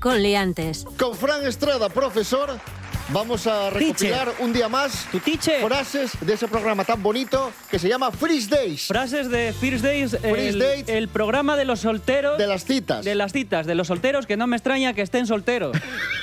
con 0.00 0.22
liantes. 0.22 0.84
Con 0.98 1.16
Fran 1.16 1.46
Estrada, 1.46 1.88
profesor, 1.88 2.58
vamos 3.08 3.46
a 3.46 3.70
recopilar 3.70 4.34
un 4.40 4.52
día 4.52 4.68
más 4.68 5.08
Tu 5.10 5.18
teacher. 5.18 5.66
frases 5.66 6.12
de 6.20 6.34
ese 6.34 6.46
programa 6.46 6.84
tan 6.84 7.02
bonito 7.02 7.52
que 7.70 7.78
se 7.78 7.88
llama 7.88 8.10
Freeze 8.10 8.54
Days. 8.54 8.86
Frases 8.88 9.30
de 9.30 9.54
First 9.54 9.82
Days, 9.82 10.12
el, 10.22 10.58
Dates. 10.58 10.90
el 10.90 11.08
programa 11.08 11.56
de 11.56 11.64
los 11.64 11.80
solteros. 11.80 12.36
De 12.36 12.46
las 12.46 12.66
citas. 12.66 13.02
de 13.02 13.14
las 13.14 13.32
citas, 13.32 13.64
de 13.64 13.74
los 13.74 13.86
solteros, 13.86 14.26
que 14.26 14.36
no 14.36 14.46
me 14.46 14.56
extraña 14.56 14.92
que 14.92 15.00
estén 15.00 15.26
solteros. 15.26 15.74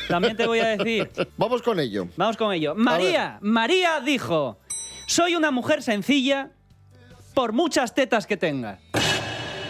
También 0.08 0.38
te 0.38 0.46
voy 0.46 0.60
a 0.60 0.78
decir. 0.78 1.10
Vamos 1.38 1.64
con 1.64 1.80
ello. 1.80 2.08
Vamos 2.18 2.38
con 2.38 2.54
ello. 2.54 2.76
María, 2.76 3.40
María 3.42 4.00
dijo, 4.00 4.60
soy 5.08 5.36
una 5.36 5.50
mujer 5.50 5.82
sencilla 5.82 6.52
por 7.34 7.52
muchas 7.52 7.96
tetas 7.96 8.28
que 8.28 8.38
tenga. 8.38 8.78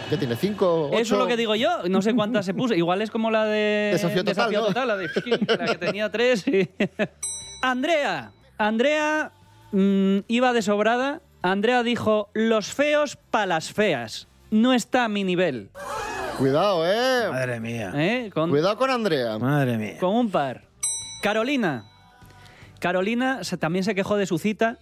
¿Qué 0.08 0.16
tiene? 0.16 0.36
¿Cinco? 0.36 0.86
Ocho? 0.88 0.98
Eso 0.98 1.14
es 1.14 1.18
lo 1.20 1.26
que 1.26 1.36
digo 1.36 1.54
yo. 1.54 1.88
No 1.88 2.02
sé 2.02 2.14
cuántas 2.14 2.46
se 2.46 2.54
puso. 2.54 2.74
Igual 2.74 3.02
es 3.02 3.10
como 3.10 3.30
la 3.30 3.44
de... 3.44 3.90
Desafío 3.92 4.24
Total, 4.24 4.52
¿no? 4.52 4.84
la, 4.86 4.96
de, 4.96 5.08
la 5.58 5.66
que 5.66 5.78
tenía 5.78 6.10
tres. 6.10 6.46
y- 6.46 6.68
Andrea. 7.62 8.32
Andrea 8.56 9.32
mm, 9.72 10.18
iba 10.28 10.52
de 10.52 10.62
sobrada. 10.62 11.20
Andrea 11.42 11.82
dijo, 11.82 12.30
los 12.34 12.72
feos 12.72 13.16
pa' 13.30 13.46
las 13.46 13.72
feas. 13.72 14.28
No 14.50 14.72
está 14.72 15.04
a 15.04 15.08
mi 15.08 15.24
nivel. 15.24 15.70
Cuidado, 16.38 16.84
¿eh? 16.86 17.28
Madre 17.30 17.60
mía. 17.60 17.92
¿eh? 17.94 18.30
Con, 18.32 18.50
Cuidado 18.50 18.76
con 18.76 18.90
Andrea. 18.90 19.38
Madre 19.38 19.76
mía. 19.76 19.96
con 20.00 20.14
un 20.14 20.30
par. 20.30 20.64
Carolina. 21.22 21.84
Carolina 22.78 23.40
también 23.58 23.84
se 23.84 23.94
quejó 23.94 24.16
de 24.16 24.26
su 24.26 24.38
cita 24.38 24.78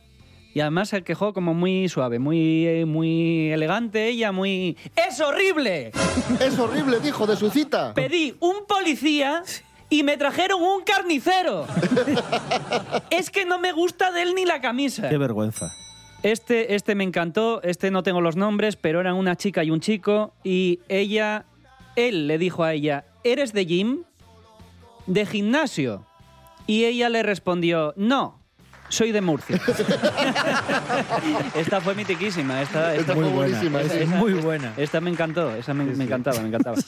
y 0.56 0.60
además 0.60 0.88
se 0.88 1.02
quejó 1.04 1.34
como 1.34 1.52
muy 1.52 1.86
suave, 1.90 2.18
muy, 2.18 2.86
muy 2.86 3.50
elegante 3.52 4.08
ella, 4.08 4.32
muy... 4.32 4.78
¡Es 4.96 5.20
horrible! 5.20 5.92
Es 6.40 6.58
horrible, 6.58 6.98
dijo, 7.00 7.26
de 7.26 7.36
su 7.36 7.50
cita. 7.50 7.92
Pedí 7.92 8.34
un 8.40 8.64
policía 8.66 9.42
y 9.90 10.02
me 10.02 10.16
trajeron 10.16 10.62
un 10.62 10.82
carnicero. 10.82 11.66
es 13.10 13.28
que 13.28 13.44
no 13.44 13.58
me 13.58 13.72
gusta 13.72 14.10
de 14.12 14.22
él 14.22 14.34
ni 14.34 14.46
la 14.46 14.62
camisa. 14.62 15.10
Qué 15.10 15.18
vergüenza. 15.18 15.74
Este, 16.22 16.74
este 16.74 16.94
me 16.94 17.04
encantó, 17.04 17.62
este 17.62 17.90
no 17.90 18.02
tengo 18.02 18.22
los 18.22 18.36
nombres, 18.36 18.76
pero 18.76 18.98
eran 18.98 19.16
una 19.16 19.36
chica 19.36 19.62
y 19.62 19.70
un 19.70 19.80
chico 19.80 20.32
y 20.42 20.80
ella, 20.88 21.44
él 21.96 22.28
le 22.28 22.38
dijo 22.38 22.64
a 22.64 22.72
ella, 22.72 23.04
¿eres 23.24 23.52
de 23.52 23.66
gym? 23.66 24.04
¿De 25.06 25.26
gimnasio? 25.26 26.06
Y 26.66 26.86
ella 26.86 27.10
le 27.10 27.22
respondió, 27.22 27.92
no, 27.98 28.45
soy 28.88 29.12
de 29.12 29.20
Murcia. 29.20 29.60
esta 31.54 31.80
fue 31.80 31.94
mitiquísima, 31.94 32.62
esta, 32.62 32.94
esta 32.94 33.00
Esta 33.00 33.14
fue 33.14 33.24
fue 33.24 33.32
buenísima, 33.32 33.80
Esta- 33.80 33.94
sí. 33.94 34.02
esta- 34.04 34.16
Muy 34.16 34.34
buena. 34.34 34.72
Esta 34.76 35.00
me 35.00 35.10
encantó, 35.10 35.54
esa 35.54 35.74
me, 35.74 35.84
me 35.84 36.04
encantaba, 36.04 36.40
me 36.40 36.48
encantaba. 36.48 36.76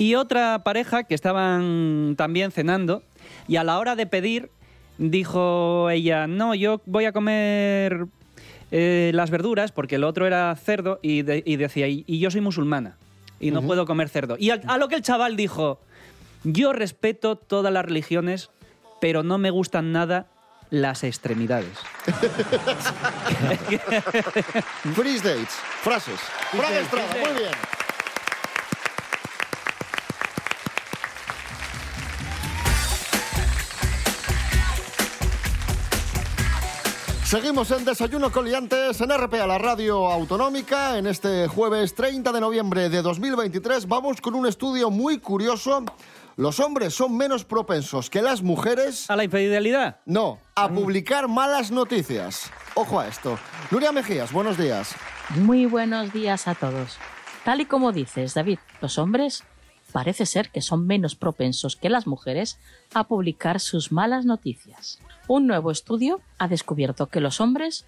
Y 0.00 0.14
otra 0.14 0.62
pareja 0.62 1.02
que 1.02 1.16
estaban 1.16 2.14
también 2.16 2.52
cenando 2.52 3.02
y 3.48 3.56
a 3.56 3.64
la 3.64 3.80
hora 3.80 3.96
de 3.96 4.06
pedir 4.06 4.48
dijo 4.96 5.90
ella, 5.90 6.28
no, 6.28 6.54
yo 6.54 6.80
voy 6.86 7.04
a 7.04 7.10
comer 7.12 8.06
eh, 8.70 9.10
las 9.12 9.30
verduras 9.30 9.72
porque 9.72 9.96
el 9.96 10.04
otro 10.04 10.24
era 10.28 10.54
cerdo 10.54 11.00
y, 11.02 11.22
de- 11.22 11.42
y 11.44 11.56
decía, 11.56 11.88
y, 11.88 12.04
y 12.06 12.20
yo 12.20 12.30
soy 12.30 12.40
musulmana 12.40 12.96
y 13.40 13.50
no 13.50 13.60
puedo 13.62 13.86
comer 13.86 14.08
cerdo. 14.08 14.36
Y 14.38 14.50
al- 14.50 14.62
a 14.68 14.78
lo 14.78 14.86
que 14.86 14.94
el 14.94 15.02
chaval 15.02 15.34
dijo, 15.36 15.80
yo 16.44 16.72
respeto 16.72 17.34
todas 17.34 17.72
las 17.72 17.84
religiones, 17.84 18.50
pero 19.00 19.24
no 19.24 19.36
me 19.38 19.50
gustan 19.50 19.90
nada 19.90 20.26
las 20.70 21.04
extremidades. 21.04 21.78
Freeze 24.94 25.22
dates. 25.22 25.54
Frases. 25.82 26.20
Fran 26.50 26.74
Estrada, 26.74 27.14
muy 27.24 27.32
bien. 27.38 27.52
Seguimos 37.28 37.70
en 37.72 37.84
Desayuno 37.84 38.32
Coliantes 38.32 39.02
en 39.02 39.10
RPA, 39.10 39.46
la 39.46 39.58
radio 39.58 40.10
autonómica. 40.10 40.96
En 40.96 41.06
este 41.06 41.46
jueves 41.46 41.94
30 41.94 42.32
de 42.32 42.40
noviembre 42.40 42.88
de 42.88 43.02
2023 43.02 43.86
vamos 43.86 44.22
con 44.22 44.34
un 44.34 44.46
estudio 44.46 44.88
muy 44.90 45.18
curioso. 45.18 45.84
Los 46.38 46.60
hombres 46.60 46.94
son 46.94 47.16
menos 47.16 47.44
propensos 47.44 48.10
que 48.10 48.22
las 48.22 48.42
mujeres 48.42 49.10
¿A 49.10 49.16
la 49.16 49.24
infidelidad? 49.24 49.98
no, 50.06 50.38
a 50.54 50.68
publicar 50.68 51.26
malas 51.26 51.72
noticias. 51.72 52.52
Ojo 52.76 53.00
a 53.00 53.08
esto. 53.08 53.36
Nuria 53.72 53.90
Mejías, 53.90 54.32
buenos 54.32 54.56
días. 54.56 54.94
Muy 55.30 55.66
buenos 55.66 56.12
días 56.12 56.46
a 56.46 56.54
todos. 56.54 56.96
Tal 57.44 57.62
y 57.62 57.64
como 57.64 57.90
dices, 57.90 58.34
David, 58.34 58.60
los 58.80 58.98
hombres 58.98 59.42
parece 59.90 60.26
ser 60.26 60.50
que 60.50 60.62
son 60.62 60.86
menos 60.86 61.16
propensos 61.16 61.74
que 61.74 61.90
las 61.90 62.06
mujeres 62.06 62.60
a 62.94 63.08
publicar 63.08 63.58
sus 63.58 63.90
malas 63.90 64.24
noticias. 64.24 65.00
Un 65.26 65.48
nuevo 65.48 65.72
estudio 65.72 66.20
ha 66.38 66.46
descubierto 66.46 67.08
que 67.08 67.20
los 67.20 67.40
hombres 67.40 67.84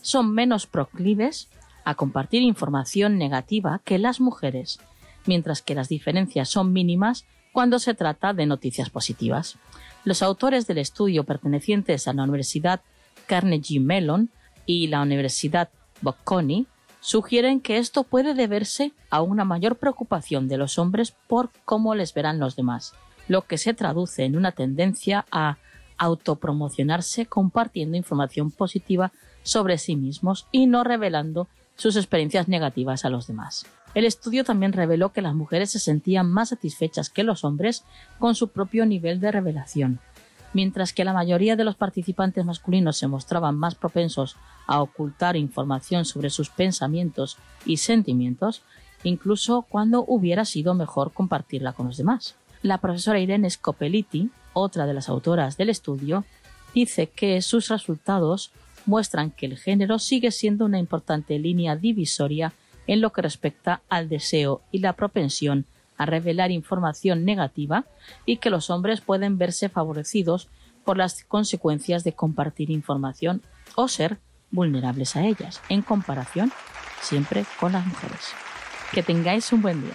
son 0.00 0.34
menos 0.34 0.66
proclives 0.66 1.48
a 1.84 1.94
compartir 1.94 2.42
información 2.42 3.16
negativa 3.16 3.80
que 3.84 4.00
las 4.00 4.20
mujeres, 4.20 4.80
mientras 5.24 5.62
que 5.62 5.76
las 5.76 5.88
diferencias 5.88 6.48
son 6.48 6.72
mínimas 6.72 7.26
cuando 7.52 7.78
se 7.78 7.94
trata 7.94 8.32
de 8.32 8.46
noticias 8.46 8.90
positivas. 8.90 9.56
Los 10.04 10.22
autores 10.22 10.66
del 10.66 10.78
estudio 10.78 11.24
pertenecientes 11.24 12.08
a 12.08 12.12
la 12.12 12.24
Universidad 12.24 12.80
Carnegie 13.26 13.80
Mellon 13.80 14.30
y 14.66 14.88
la 14.88 15.02
Universidad 15.02 15.68
Bocconi 16.00 16.66
sugieren 17.00 17.60
que 17.60 17.78
esto 17.78 18.04
puede 18.04 18.34
deberse 18.34 18.92
a 19.10 19.22
una 19.22 19.44
mayor 19.44 19.76
preocupación 19.76 20.48
de 20.48 20.56
los 20.56 20.78
hombres 20.78 21.14
por 21.26 21.50
cómo 21.64 21.94
les 21.94 22.14
verán 22.14 22.38
los 22.38 22.56
demás, 22.56 22.94
lo 23.28 23.42
que 23.42 23.58
se 23.58 23.74
traduce 23.74 24.24
en 24.24 24.36
una 24.36 24.52
tendencia 24.52 25.26
a 25.30 25.58
autopromocionarse 25.98 27.26
compartiendo 27.26 27.96
información 27.96 28.50
positiva 28.50 29.12
sobre 29.42 29.78
sí 29.78 29.96
mismos 29.96 30.46
y 30.52 30.66
no 30.66 30.84
revelando 30.84 31.48
sus 31.76 31.96
experiencias 31.96 32.48
negativas 32.48 33.04
a 33.04 33.10
los 33.10 33.26
demás. 33.26 33.66
El 33.94 34.06
estudio 34.06 34.44
también 34.44 34.72
reveló 34.72 35.12
que 35.12 35.22
las 35.22 35.34
mujeres 35.34 35.70
se 35.70 35.78
sentían 35.78 36.30
más 36.30 36.48
satisfechas 36.48 37.10
que 37.10 37.24
los 37.24 37.44
hombres 37.44 37.84
con 38.18 38.34
su 38.34 38.48
propio 38.48 38.86
nivel 38.86 39.20
de 39.20 39.30
revelación, 39.30 40.00
mientras 40.54 40.92
que 40.92 41.04
la 41.04 41.12
mayoría 41.12 41.56
de 41.56 41.64
los 41.64 41.76
participantes 41.76 42.44
masculinos 42.44 42.96
se 42.96 43.06
mostraban 43.06 43.56
más 43.56 43.74
propensos 43.74 44.36
a 44.66 44.80
ocultar 44.80 45.36
información 45.36 46.06
sobre 46.06 46.30
sus 46.30 46.48
pensamientos 46.48 47.36
y 47.66 47.78
sentimientos, 47.78 48.62
incluso 49.02 49.62
cuando 49.68 50.04
hubiera 50.06 50.46
sido 50.46 50.74
mejor 50.74 51.12
compartirla 51.12 51.74
con 51.74 51.86
los 51.86 51.98
demás. 51.98 52.36
La 52.62 52.78
profesora 52.78 53.20
Irene 53.20 53.50
Scopelliti, 53.50 54.30
otra 54.54 54.86
de 54.86 54.94
las 54.94 55.08
autoras 55.08 55.56
del 55.58 55.68
estudio, 55.68 56.24
dice 56.74 57.08
que 57.08 57.42
sus 57.42 57.68
resultados 57.68 58.52
muestran 58.86 59.32
que 59.32 59.46
el 59.46 59.58
género 59.58 59.98
sigue 59.98 60.30
siendo 60.30 60.64
una 60.64 60.78
importante 60.78 61.38
línea 61.38 61.76
divisoria 61.76 62.52
en 62.86 63.00
lo 63.00 63.12
que 63.12 63.22
respecta 63.22 63.82
al 63.88 64.08
deseo 64.08 64.62
y 64.70 64.78
la 64.78 64.94
propensión 64.94 65.66
a 65.96 66.06
revelar 66.06 66.50
información 66.50 67.24
negativa 67.24 67.84
y 68.26 68.38
que 68.38 68.50
los 68.50 68.70
hombres 68.70 69.00
pueden 69.00 69.38
verse 69.38 69.68
favorecidos 69.68 70.48
por 70.84 70.96
las 70.96 71.24
consecuencias 71.24 72.04
de 72.04 72.12
compartir 72.12 72.70
información 72.70 73.42
o 73.76 73.88
ser 73.88 74.18
vulnerables 74.50 75.16
a 75.16 75.24
ellas, 75.24 75.60
en 75.68 75.82
comparación 75.82 76.52
siempre 77.00 77.44
con 77.58 77.72
las 77.72 77.86
mujeres. 77.86 78.32
Que 78.92 79.02
tengáis 79.02 79.52
un 79.52 79.62
buen 79.62 79.80
día. 79.80 79.94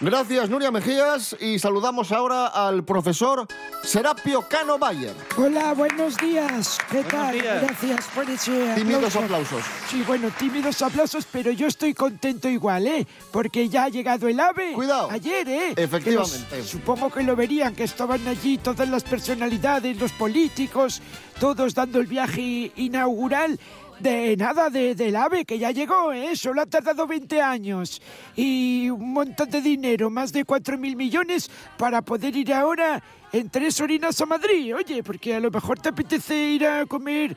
Gracias, 0.00 0.48
Nuria 0.48 0.70
Mejías. 0.70 1.34
Y 1.40 1.58
saludamos 1.58 2.12
ahora 2.12 2.46
al 2.46 2.84
profesor 2.84 3.48
Serapio 3.82 4.42
Cano 4.48 4.78
Bayer. 4.78 5.12
Hola, 5.36 5.74
buenos 5.74 6.16
días. 6.18 6.78
¿Qué 6.88 7.02
tal? 7.02 7.32
días. 7.32 7.62
Gracias 7.62 8.06
por 8.14 8.30
ese 8.30 8.74
Tímidos 8.76 9.16
aplauso. 9.16 9.20
aplausos. 9.56 9.62
Sí, 9.90 10.04
bueno, 10.06 10.30
tímidos 10.38 10.80
aplausos, 10.82 11.26
pero 11.32 11.50
yo 11.50 11.66
estoy 11.66 11.94
contento 11.94 12.48
igual, 12.48 12.86
¿eh? 12.86 13.08
Porque 13.32 13.68
ya 13.68 13.84
ha 13.84 13.88
llegado 13.88 14.28
el 14.28 14.38
AVE. 14.38 14.72
Cuidado. 14.74 15.10
Ayer, 15.10 15.48
¿eh? 15.48 15.74
Efectivamente. 15.76 16.46
Que 16.48 16.58
los- 16.58 16.66
supongo 16.68 17.10
que 17.10 17.24
lo 17.24 17.34
verían, 17.34 17.74
que 17.74 17.82
estaban 17.82 18.24
allí 18.28 18.56
todas 18.58 18.88
las 18.88 19.02
personalidades, 19.02 19.98
los 19.98 20.12
políticos, 20.12 21.02
todos 21.40 21.74
dando 21.74 21.98
el 21.98 22.06
viaje 22.06 22.70
inaugural. 22.76 23.58
De 24.00 24.36
nada, 24.36 24.70
de, 24.70 24.94
del 24.94 25.16
AVE, 25.16 25.44
que 25.44 25.58
ya 25.58 25.72
llegó, 25.72 26.12
¿eh? 26.12 26.36
Solo 26.36 26.62
ha 26.62 26.66
tardado 26.66 27.06
20 27.06 27.42
años. 27.42 28.00
Y 28.36 28.88
un 28.90 29.12
montón 29.12 29.50
de 29.50 29.60
dinero, 29.60 30.08
más 30.08 30.32
de 30.32 30.44
4 30.44 30.78
mil 30.78 30.94
millones, 30.94 31.50
para 31.76 32.00
poder 32.02 32.36
ir 32.36 32.52
ahora 32.52 33.02
en 33.32 33.50
tres 33.50 33.80
orinas 33.80 34.20
a 34.20 34.26
Madrid. 34.26 34.74
Oye, 34.74 35.02
porque 35.02 35.34
a 35.34 35.40
lo 35.40 35.50
mejor 35.50 35.80
te 35.80 35.88
apetece 35.88 36.34
ir 36.34 36.66
a 36.66 36.86
comer 36.86 37.36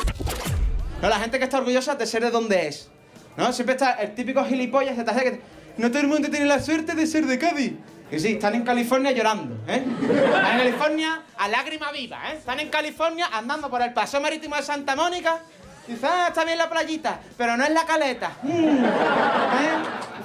No, 1.00 1.08
la 1.08 1.18
gente 1.20 1.38
que 1.38 1.44
está 1.44 1.58
orgullosa 1.58 1.94
de 1.94 2.06
ser 2.06 2.24
de 2.24 2.30
donde 2.30 2.68
es. 2.68 2.88
¿No? 3.36 3.52
Siempre 3.52 3.76
está 3.76 3.92
el 3.92 4.14
típico 4.14 4.44
gilipollas 4.44 4.96
de 4.96 5.04
que 5.04 5.40
no 5.76 5.90
todo 5.90 6.00
el 6.00 6.08
mundo 6.08 6.28
tiene 6.28 6.46
la 6.46 6.60
suerte 6.60 6.94
de 6.94 7.06
ser 7.06 7.26
de 7.26 7.38
Cádiz. 7.38 7.74
Que 8.10 8.18
sí, 8.18 8.32
están 8.32 8.54
en 8.54 8.64
California 8.64 9.12
llorando, 9.12 9.54
¿eh? 9.68 9.84
Están 10.00 10.52
en 10.52 10.58
California 10.58 11.22
a 11.36 11.46
lágrima 11.46 11.92
viva, 11.92 12.32
¿eh? 12.32 12.36
Están 12.38 12.58
en 12.58 12.70
California 12.70 13.28
andando 13.30 13.68
por 13.68 13.82
el 13.82 13.92
paseo 13.92 14.20
marítimo 14.20 14.56
de 14.56 14.62
Santa 14.62 14.96
Mónica. 14.96 15.40
Quizás 15.86 16.10
ah, 16.12 16.26
está 16.28 16.44
bien 16.44 16.58
la 16.58 16.70
playita, 16.70 17.20
pero 17.36 17.56
no 17.56 17.64
es 17.64 17.70
la 17.70 17.84
caleta. 17.84 18.32
Mm. 18.42 18.84
¿Eh? 18.84 19.70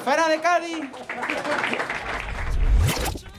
Fuera 0.03 0.27
de 0.29 0.39
Cádiz. 0.39 0.79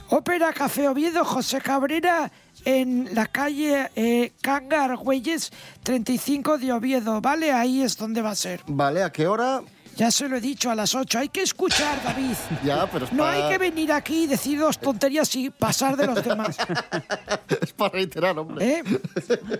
Ópera 0.09 0.53
Café 0.53 0.87
Oviedo, 0.87 1.25
José 1.25 1.59
Cabrera, 1.59 2.31
en 2.65 3.09
la 3.13 3.27
calle 3.27 3.89
eh, 3.95 4.33
Canga 4.41 4.83
Argüelles, 4.85 5.51
35 5.83 6.57
de 6.57 6.73
Oviedo, 6.73 7.21
¿vale? 7.21 7.51
Ahí 7.53 7.81
es 7.81 7.95
donde 7.97 8.21
va 8.21 8.31
a 8.31 8.35
ser. 8.35 8.61
Vale, 8.67 9.03
¿a 9.03 9.11
qué 9.11 9.27
hora? 9.27 9.61
Ya 9.95 10.11
se 10.11 10.27
lo 10.27 10.35
he 10.35 10.41
dicho, 10.41 10.69
a 10.69 10.75
las 10.75 10.93
8. 10.93 11.19
Hay 11.19 11.29
que 11.29 11.41
escuchar, 11.41 12.03
David. 12.03 12.33
Ya, 12.65 12.85
pero 12.91 13.05
es 13.05 13.13
No 13.13 13.23
para- 13.23 13.45
hay 13.47 13.51
que 13.53 13.57
venir 13.57 13.93
aquí 13.93 14.23
y 14.23 14.27
decir 14.27 14.59
dos 14.59 14.77
tonterías 14.77 15.33
y 15.37 15.49
pasar 15.49 15.95
de 15.95 16.07
los 16.07 16.21
demás. 16.23 16.57
Es 17.61 17.71
para 17.71 17.91
reiterar, 17.93 18.37
hombre. 18.37 18.79
¿Eh? 18.79 18.83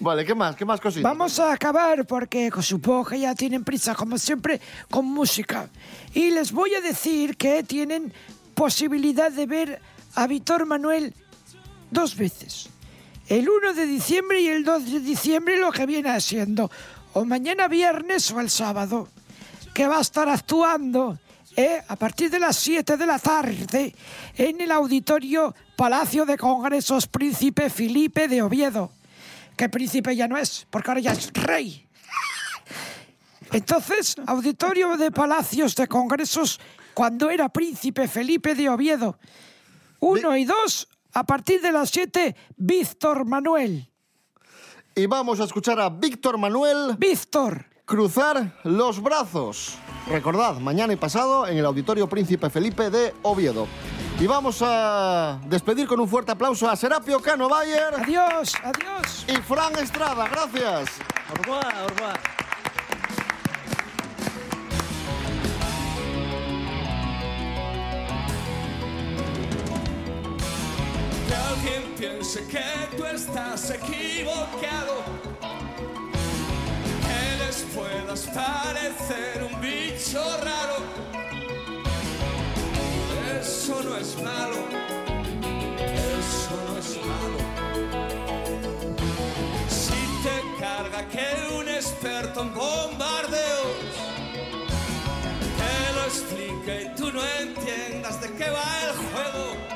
Vale, 0.00 0.24
¿qué 0.24 0.34
más? 0.34 0.56
¿Qué 0.56 0.64
más 0.64 0.80
cositas? 0.80 1.02
Vamos 1.02 1.38
a 1.38 1.52
acabar 1.52 2.06
porque 2.06 2.50
supongo 2.62 3.04
que 3.04 3.20
ya 3.20 3.34
tienen 3.34 3.62
prisa, 3.64 3.94
como 3.94 4.16
siempre, 4.16 4.60
con 4.90 5.04
música. 5.04 5.68
Y 6.14 6.30
les 6.30 6.52
voy 6.52 6.74
a 6.74 6.80
decir 6.80 7.36
que 7.36 7.62
tienen 7.62 8.12
posibilidad 8.54 9.30
de 9.30 9.46
ver 9.46 9.80
a 10.14 10.26
Víctor 10.26 10.64
Manuel 10.66 11.14
dos 11.92 12.16
veces. 12.16 12.68
El 13.28 13.48
1 13.48 13.74
de 13.74 13.86
diciembre 13.86 14.40
y 14.40 14.48
el 14.48 14.64
2 14.64 14.92
de 14.92 15.00
diciembre, 15.00 15.56
lo 15.56 15.70
que 15.70 15.86
viene 15.86 16.20
siendo 16.20 16.70
o 17.14 17.24
mañana 17.24 17.68
viernes 17.68 18.30
o 18.30 18.40
el 18.40 18.50
sábado, 18.50 19.08
que 19.74 19.86
va 19.86 19.98
a 19.98 20.00
estar 20.00 20.28
actuando 20.28 21.18
eh, 21.56 21.82
a 21.86 21.96
partir 21.96 22.30
de 22.30 22.40
las 22.40 22.56
7 22.56 22.96
de 22.96 23.06
la 23.06 23.18
tarde 23.18 23.94
en 24.36 24.60
el 24.60 24.70
auditorio 24.70 25.54
Palacio 25.76 26.24
de 26.24 26.38
Congresos 26.38 27.06
Príncipe 27.06 27.68
Felipe 27.68 28.28
de 28.28 28.42
Oviedo. 28.42 28.90
Que 29.56 29.68
príncipe 29.68 30.16
ya 30.16 30.26
no 30.26 30.38
es, 30.38 30.66
porque 30.70 30.90
ahora 30.90 31.00
ya 31.00 31.12
es 31.12 31.30
rey. 31.34 31.86
Entonces, 33.52 34.16
auditorio 34.26 34.96
de 34.96 35.10
Palacios 35.10 35.76
de 35.76 35.86
Congresos 35.86 36.58
cuando 36.94 37.28
era 37.28 37.50
príncipe 37.50 38.08
Felipe 38.08 38.54
de 38.54 38.70
Oviedo. 38.70 39.18
Uno 40.00 40.36
y 40.36 40.46
dos, 40.46 40.88
a 41.12 41.24
partir 41.24 41.60
de 41.60 41.72
las 41.72 41.90
7, 41.90 42.34
Víctor 42.56 43.24
Manuel. 43.24 43.88
Y 44.94 45.06
vamos 45.06 45.40
a 45.40 45.44
escuchar 45.44 45.80
a 45.80 45.88
Víctor 45.88 46.38
Manuel. 46.38 46.96
Víctor. 46.98 47.66
Cruzar 47.84 48.58
los 48.64 49.02
brazos. 49.02 49.76
Recordad, 50.06 50.56
mañana 50.58 50.92
y 50.92 50.96
pasado 50.96 51.46
en 51.46 51.58
el 51.58 51.64
Auditorio 51.64 52.08
Príncipe 52.08 52.50
Felipe 52.50 52.90
de 52.90 53.14
Oviedo. 53.22 53.66
Y 54.20 54.26
vamos 54.26 54.58
a 54.60 55.40
despedir 55.46 55.88
con 55.88 55.98
un 55.98 56.08
fuerte 56.08 56.32
aplauso 56.32 56.68
a 56.68 56.76
Serapio 56.76 57.20
Cano 57.20 57.48
Bayer. 57.48 57.94
Adiós, 57.98 58.54
adiós. 58.62 59.24
Y 59.26 59.36
Fran 59.42 59.76
Estrada, 59.78 60.28
gracias. 60.28 60.90
Au 61.30 61.36
revoir, 61.36 61.74
au 61.82 61.88
revoir. 61.88 62.41
Broken 71.32 71.94
piense 71.96 72.46
que 72.46 72.96
tú 72.96 73.06
estás 73.06 73.70
equivocado. 73.70 75.02
Que 77.06 77.44
les 77.44 77.56
puedas 77.74 78.26
parecer 78.26 79.42
un 79.50 79.60
bicho 79.60 80.22
raro. 80.44 80.76
Eso 83.40 83.82
no 83.82 83.96
es 83.96 84.14
malo. 84.22 84.58
Eso 86.18 86.54
no 86.66 86.78
es 86.78 86.90
malo. 87.10 87.38
Si 89.70 90.00
te 90.24 90.60
carga 90.60 91.08
que 91.08 91.54
un 91.54 91.66
experto 91.68 92.42
en 92.42 92.54
bombardeos 92.54 93.76
te 95.60 95.94
lo 95.94 96.04
explique 96.04 96.82
y 96.82 96.94
tú 96.94 97.10
no 97.10 97.22
entiendas 97.40 98.20
de 98.20 98.28
qué 98.34 98.50
va 98.50 98.64
el 98.86 98.96
juego. 98.96 99.71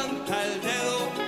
Levanta 0.00 0.44
el 0.44 0.60
dedo, 0.62 1.19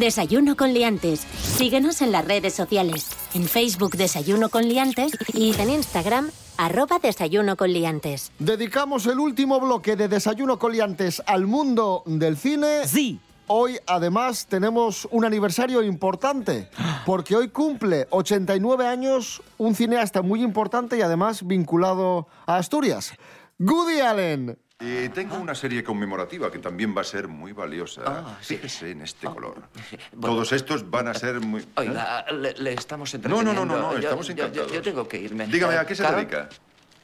Desayuno 0.00 0.56
con 0.56 0.72
liantes. 0.74 1.20
Síguenos 1.20 2.02
en 2.02 2.12
las 2.12 2.24
redes 2.24 2.54
sociales. 2.54 3.08
En 3.34 3.44
Facebook 3.44 3.96
Desayuno 3.96 4.48
con 4.48 4.68
liantes 4.68 5.12
y 5.32 5.54
en 5.60 5.70
Instagram 5.70 6.30
arroba 6.56 6.98
Desayuno 6.98 7.56
con 7.56 7.72
liantes. 7.72 8.32
Dedicamos 8.38 9.06
el 9.06 9.18
último 9.18 9.60
bloque 9.60 9.96
de 9.96 10.08
Desayuno 10.08 10.58
Coliantes 10.58 11.22
al 11.26 11.46
mundo 11.46 12.02
del 12.06 12.36
cine. 12.36 12.86
Sí. 12.86 13.20
Hoy, 13.46 13.78
además, 13.86 14.46
tenemos 14.46 15.06
un 15.10 15.26
aniversario 15.26 15.82
importante, 15.82 16.70
porque 17.04 17.36
hoy 17.36 17.48
cumple 17.48 18.06
89 18.08 18.86
años 18.86 19.42
un 19.58 19.74
cineasta 19.74 20.22
muy 20.22 20.42
importante 20.42 20.96
y 20.96 21.02
además 21.02 21.46
vinculado 21.46 22.26
a 22.46 22.56
Asturias. 22.56 23.12
Goody 23.58 24.00
Allen. 24.00 24.58
Y 24.80 25.08
tengo 25.10 25.36
una 25.36 25.54
serie 25.54 25.84
conmemorativa 25.84 26.50
que 26.50 26.58
también 26.58 26.94
va 26.96 27.02
a 27.02 27.04
ser 27.04 27.28
muy 27.28 27.52
valiosa. 27.52 28.24
Fíjese 28.40 28.90
en 28.90 29.02
este 29.02 29.26
color. 29.28 29.62
Todos 30.20 30.52
estos 30.52 30.90
van 30.90 31.06
a 31.08 31.14
ser 31.14 31.40
muy... 31.40 31.64
Oiga, 31.76 32.24
le, 32.32 32.54
le 32.54 32.72
estamos 32.74 33.14
No, 33.14 33.20
no, 33.28 33.40
entreteniendo. 33.40 33.64
no, 33.64 33.80
no, 33.82 33.82
no, 33.82 33.92
Yo- 33.92 33.98
estamos 34.00 34.26
yo, 34.26 34.34
yo- 34.34 34.44
encantados. 34.44 34.72
Yo, 34.72 34.82
tengo 34.82 35.06
que 35.08 35.18
irme. 35.20 35.46
Dígame, 35.46 35.74
Eh, 35.74 35.78
¿a 35.78 35.86
qué 35.86 35.94
se 35.94 36.02
Carol, 36.02 36.20
dedica? 36.22 36.48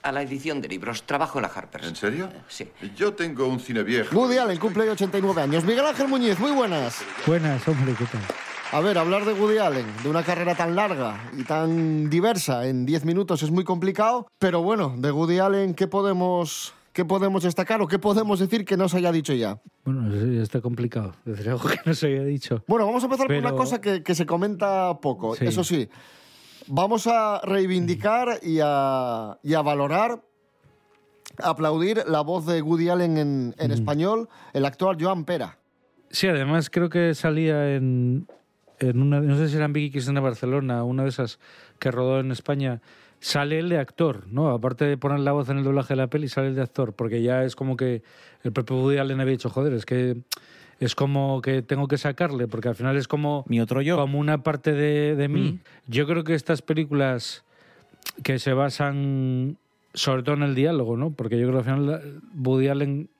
A 0.02 0.10
la 0.12 0.22
edición 0.22 0.60
de 0.60 0.66
libros. 0.68 1.04
Trabajo 1.04 1.38
en 1.38 1.42
la 1.42 1.48
Harper's. 1.48 1.86
¿En 1.86 1.94
serio? 1.96 2.28
Sí. 2.48 2.68
Yo 2.96 3.14
tengo 3.14 3.46
un 3.46 3.60
cine 3.60 3.84
viejo. 3.84 4.16
Woody 4.18 4.38
Allen 4.38 4.58
cumple 4.58 4.82
hoy 4.82 4.88
89 4.88 5.40
años. 5.42 5.64
Miguel 5.64 5.86
Ángel 5.86 6.08
Muñiz, 6.08 6.38
muy 6.40 6.50
buenas. 6.50 6.98
Buenas, 7.26 7.66
hombre, 7.68 7.94
¿qué 7.96 8.04
tal? 8.06 8.20
A 8.72 8.80
ver, 8.80 8.98
hablar 8.98 9.24
de 9.24 9.32
Woody 9.32 9.58
Allen, 9.58 9.86
de 10.02 10.08
una 10.08 10.22
carrera 10.24 10.54
tan 10.56 10.74
larga 10.74 11.30
y 11.36 11.44
tan 11.44 12.10
diversa 12.10 12.66
en 12.66 12.84
10 12.86 13.04
minutos 13.04 13.42
es 13.42 13.50
muy 13.50 13.62
complicado, 13.64 14.26
pero 14.38 14.62
bueno, 14.62 14.94
de 14.96 15.10
Woody 15.12 15.38
Allen, 15.40 15.74
¿qué 15.74 15.86
podemos, 15.88 16.72
qué 16.92 17.04
podemos 17.04 17.42
destacar 17.42 17.80
o 17.82 17.86
qué 17.86 17.98
podemos 17.98 18.38
decir 18.40 18.64
que 18.64 18.76
no 18.76 18.88
se 18.88 18.98
haya 18.98 19.12
dicho 19.12 19.32
ya? 19.32 19.60
Bueno, 19.84 20.12
está 20.42 20.60
complicado. 20.60 21.14
Decir 21.24 21.48
algo 21.50 21.68
que 21.68 21.78
no 21.86 21.94
se 21.94 22.06
había 22.06 22.24
dicho. 22.24 22.64
Bueno, 22.66 22.86
vamos 22.86 23.02
a 23.02 23.06
empezar 23.06 23.26
por 23.26 23.36
Pero- 23.36 23.48
una 23.48 23.56
cosa 23.56 23.80
que, 23.80 24.02
que 24.02 24.14
se 24.14 24.26
comenta 24.26 24.98
poco. 25.00 25.36
Sí. 25.36 25.46
Eso 25.46 25.64
sí, 25.64 25.88
vamos 26.66 27.06
a 27.06 27.40
reivindicar 27.44 28.40
y 28.42 28.58
a, 28.62 29.38
y 29.42 29.54
a 29.54 29.62
valorar, 29.62 30.22
aplaudir 31.42 32.02
la 32.06 32.20
voz 32.22 32.46
de 32.46 32.60
Woody 32.62 32.88
Allen 32.88 33.16
en, 33.18 33.54
en 33.58 33.70
español, 33.70 34.28
el 34.52 34.64
actor 34.64 34.96
Joan 35.00 35.24
Pera. 35.24 35.58
Sí, 36.10 36.26
además 36.26 36.70
creo 36.70 36.88
que 36.90 37.14
salía 37.14 37.74
en, 37.76 38.26
en 38.80 39.00
una, 39.00 39.20
no 39.20 39.36
sé 39.36 39.48
si 39.48 39.56
era 39.56 39.66
en 39.66 39.72
Vicky 39.72 39.92
Cristina 39.92 40.20
Barcelona, 40.20 40.82
una 40.82 41.04
de 41.04 41.08
esas 41.10 41.38
que 41.78 41.90
rodó 41.92 42.18
en 42.20 42.32
España, 42.32 42.80
sale 43.20 43.58
el 43.58 43.68
de 43.68 43.78
actor, 43.78 44.26
¿no? 44.28 44.50
Aparte 44.50 44.84
de 44.86 44.96
poner 44.96 45.20
la 45.20 45.32
voz 45.32 45.48
en 45.48 45.58
el 45.58 45.64
doblaje 45.64 45.92
de 45.94 45.96
la 45.98 46.06
peli, 46.08 46.28
sale 46.28 46.48
el 46.48 46.54
de 46.54 46.62
actor, 46.62 46.94
porque 46.94 47.22
ya 47.22 47.44
es 47.44 47.54
como 47.54 47.76
que 47.76 48.02
el 48.42 48.52
propio 48.52 48.76
Woody 48.76 48.98
Allen 48.98 49.20
había 49.20 49.32
dicho, 49.32 49.50
joder, 49.50 49.72
es 49.74 49.84
que 49.86 50.16
es 50.80 50.94
como 50.94 51.42
que 51.42 51.60
tengo 51.60 51.86
que 51.88 51.98
sacarle, 51.98 52.48
porque 52.48 52.68
al 52.68 52.74
final 52.74 52.96
es 52.96 53.06
como... 53.06 53.44
Mi 53.46 53.60
otro 53.60 53.82
yo. 53.82 53.96
Como 53.98 54.18
una 54.18 54.42
parte 54.42 54.72
de, 54.72 55.14
de 55.14 55.28
mí. 55.28 55.52
Mm. 55.52 55.60
Yo 55.88 56.06
creo 56.06 56.24
que 56.24 56.34
estas 56.34 56.62
películas 56.62 57.44
que 58.22 58.38
se 58.38 58.54
basan 58.54 59.58
sobre 59.92 60.22
todo 60.22 60.36
en 60.36 60.42
el 60.44 60.54
diálogo, 60.54 60.96
¿no? 60.96 61.10
Porque 61.10 61.38
yo 61.38 61.48
creo 61.48 61.62
que 61.62 61.70
al 61.70 61.76
final 61.76 62.20
Woody 62.42 62.68
Allen 62.68 63.10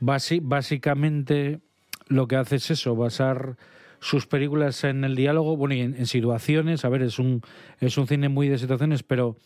basi- 0.00 0.40
básicamente 0.42 1.60
lo 2.08 2.26
que 2.26 2.36
hace 2.36 2.56
es 2.56 2.70
eso, 2.70 2.96
basar 2.96 3.56
sus 4.00 4.26
películas 4.26 4.82
en 4.84 5.04
el 5.04 5.14
diálogo, 5.14 5.56
bueno, 5.56 5.74
y 5.74 5.80
en, 5.80 6.06
situaciones. 6.06 6.84
A 6.84 6.88
ver, 6.88 7.02
es 7.02 7.18
un, 7.18 7.42
es 7.78 7.96
un 7.98 8.06
cine 8.06 8.28
muy 8.28 8.48
de 8.48 8.58
situaciones, 8.58 9.02
pero 9.02 9.36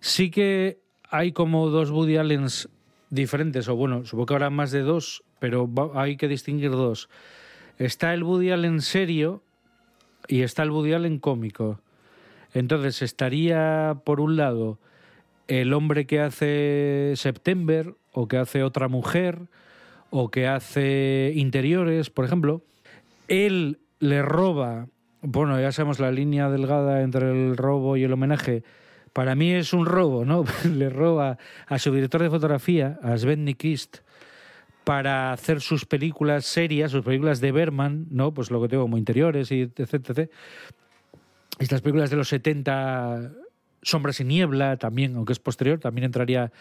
sí 0.00 0.30
que 0.30 0.80
hay 1.08 1.32
como 1.32 1.70
dos 1.70 1.90
Woody 1.90 2.16
Allens 2.16 2.68
diferentes, 3.10 3.68
o 3.68 3.76
bueno, 3.76 4.04
supongo 4.04 4.26
que 4.26 4.34
habrá 4.34 4.50
más 4.50 4.72
de 4.72 4.80
dos, 4.80 5.22
pero 5.38 5.70
hay 5.94 6.16
que 6.16 6.28
distinguir 6.28 6.72
dos. 6.72 7.08
Está 7.78 8.12
el 8.12 8.24
Woody 8.24 8.50
Allen 8.50 8.80
serio 8.80 9.42
y 10.28 10.42
está 10.42 10.62
el 10.62 10.70
Woody 10.70 10.92
Allen 10.92 11.18
cómico. 11.18 11.80
Entonces 12.52 13.02
estaría, 13.02 14.00
por 14.04 14.20
un 14.20 14.36
lado, 14.36 14.78
el 15.48 15.72
hombre 15.72 16.06
que 16.06 16.20
hace 16.20 17.12
September 17.16 17.94
o 18.12 18.28
que 18.28 18.38
hace 18.38 18.62
otra 18.62 18.88
mujer 18.88 19.48
o 20.10 20.30
que 20.30 20.46
hace 20.46 21.32
interiores, 21.34 22.10
por 22.10 22.24
ejemplo. 22.24 22.62
Él 23.28 23.80
le 24.00 24.22
roba, 24.22 24.88
bueno, 25.22 25.58
ya 25.60 25.72
sabemos 25.72 26.00
la 26.00 26.10
línea 26.10 26.50
delgada 26.50 27.02
entre 27.02 27.30
el 27.30 27.56
robo 27.56 27.96
y 27.96 28.04
el 28.04 28.12
homenaje. 28.12 28.62
Para 29.12 29.34
mí 29.34 29.52
es 29.52 29.72
un 29.72 29.86
robo, 29.86 30.24
¿no? 30.24 30.44
le 30.70 30.90
roba 30.90 31.38
a 31.66 31.78
su 31.78 31.92
director 31.92 32.22
de 32.22 32.30
fotografía, 32.30 32.98
a 33.02 33.16
Sven 33.16 33.44
Nykvist, 33.44 33.98
para 34.84 35.32
hacer 35.32 35.60
sus 35.60 35.86
películas 35.86 36.44
serias, 36.44 36.90
sus 36.90 37.04
películas 37.04 37.40
de 37.40 37.52
Berman, 37.52 38.06
¿no? 38.10 38.34
Pues 38.34 38.50
lo 38.50 38.60
que 38.60 38.68
tengo 38.68 38.82
como 38.82 38.98
interiores 38.98 39.50
y 39.50 39.62
etc. 39.62 40.28
Estas 41.58 41.80
películas 41.80 42.10
de 42.10 42.16
los 42.16 42.28
70, 42.28 43.32
Sombras 43.80 44.20
y 44.20 44.24
Niebla, 44.24 44.76
también, 44.76 45.16
aunque 45.16 45.32
es 45.32 45.38
posterior, 45.38 45.78
también 45.78 46.04
entraría 46.04 46.52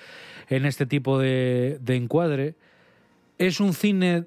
en 0.48 0.66
este 0.66 0.86
tipo 0.86 1.20
de 1.20 1.80
encuadre. 1.88 2.56
Es 3.38 3.60
un 3.60 3.74
cine 3.74 4.26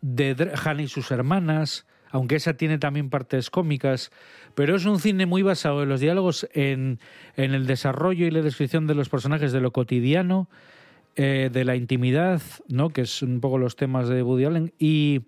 de 0.00 0.52
Hannah 0.62 0.82
y 0.82 0.88
sus 0.88 1.10
hermanas, 1.10 1.86
aunque 2.10 2.36
esa 2.36 2.54
tiene 2.54 2.78
también 2.78 3.10
partes 3.10 3.50
cómicas, 3.50 4.10
pero 4.54 4.76
es 4.76 4.86
un 4.86 4.98
cine 4.98 5.26
muy 5.26 5.42
basado 5.42 5.82
en 5.82 5.88
los 5.88 6.00
diálogos, 6.00 6.48
en, 6.52 6.98
en 7.36 7.54
el 7.54 7.66
desarrollo 7.66 8.26
y 8.26 8.30
la 8.30 8.42
descripción 8.42 8.86
de 8.86 8.94
los 8.94 9.08
personajes, 9.08 9.52
de 9.52 9.60
lo 9.60 9.72
cotidiano, 9.72 10.48
eh, 11.16 11.50
de 11.52 11.64
la 11.64 11.76
intimidad, 11.76 12.40
¿no? 12.68 12.90
que 12.90 13.02
es 13.02 13.22
un 13.22 13.40
poco 13.40 13.58
los 13.58 13.76
temas 13.76 14.08
de 14.08 14.22
Woody 14.22 14.44
Allen, 14.44 14.72
y 14.78 15.22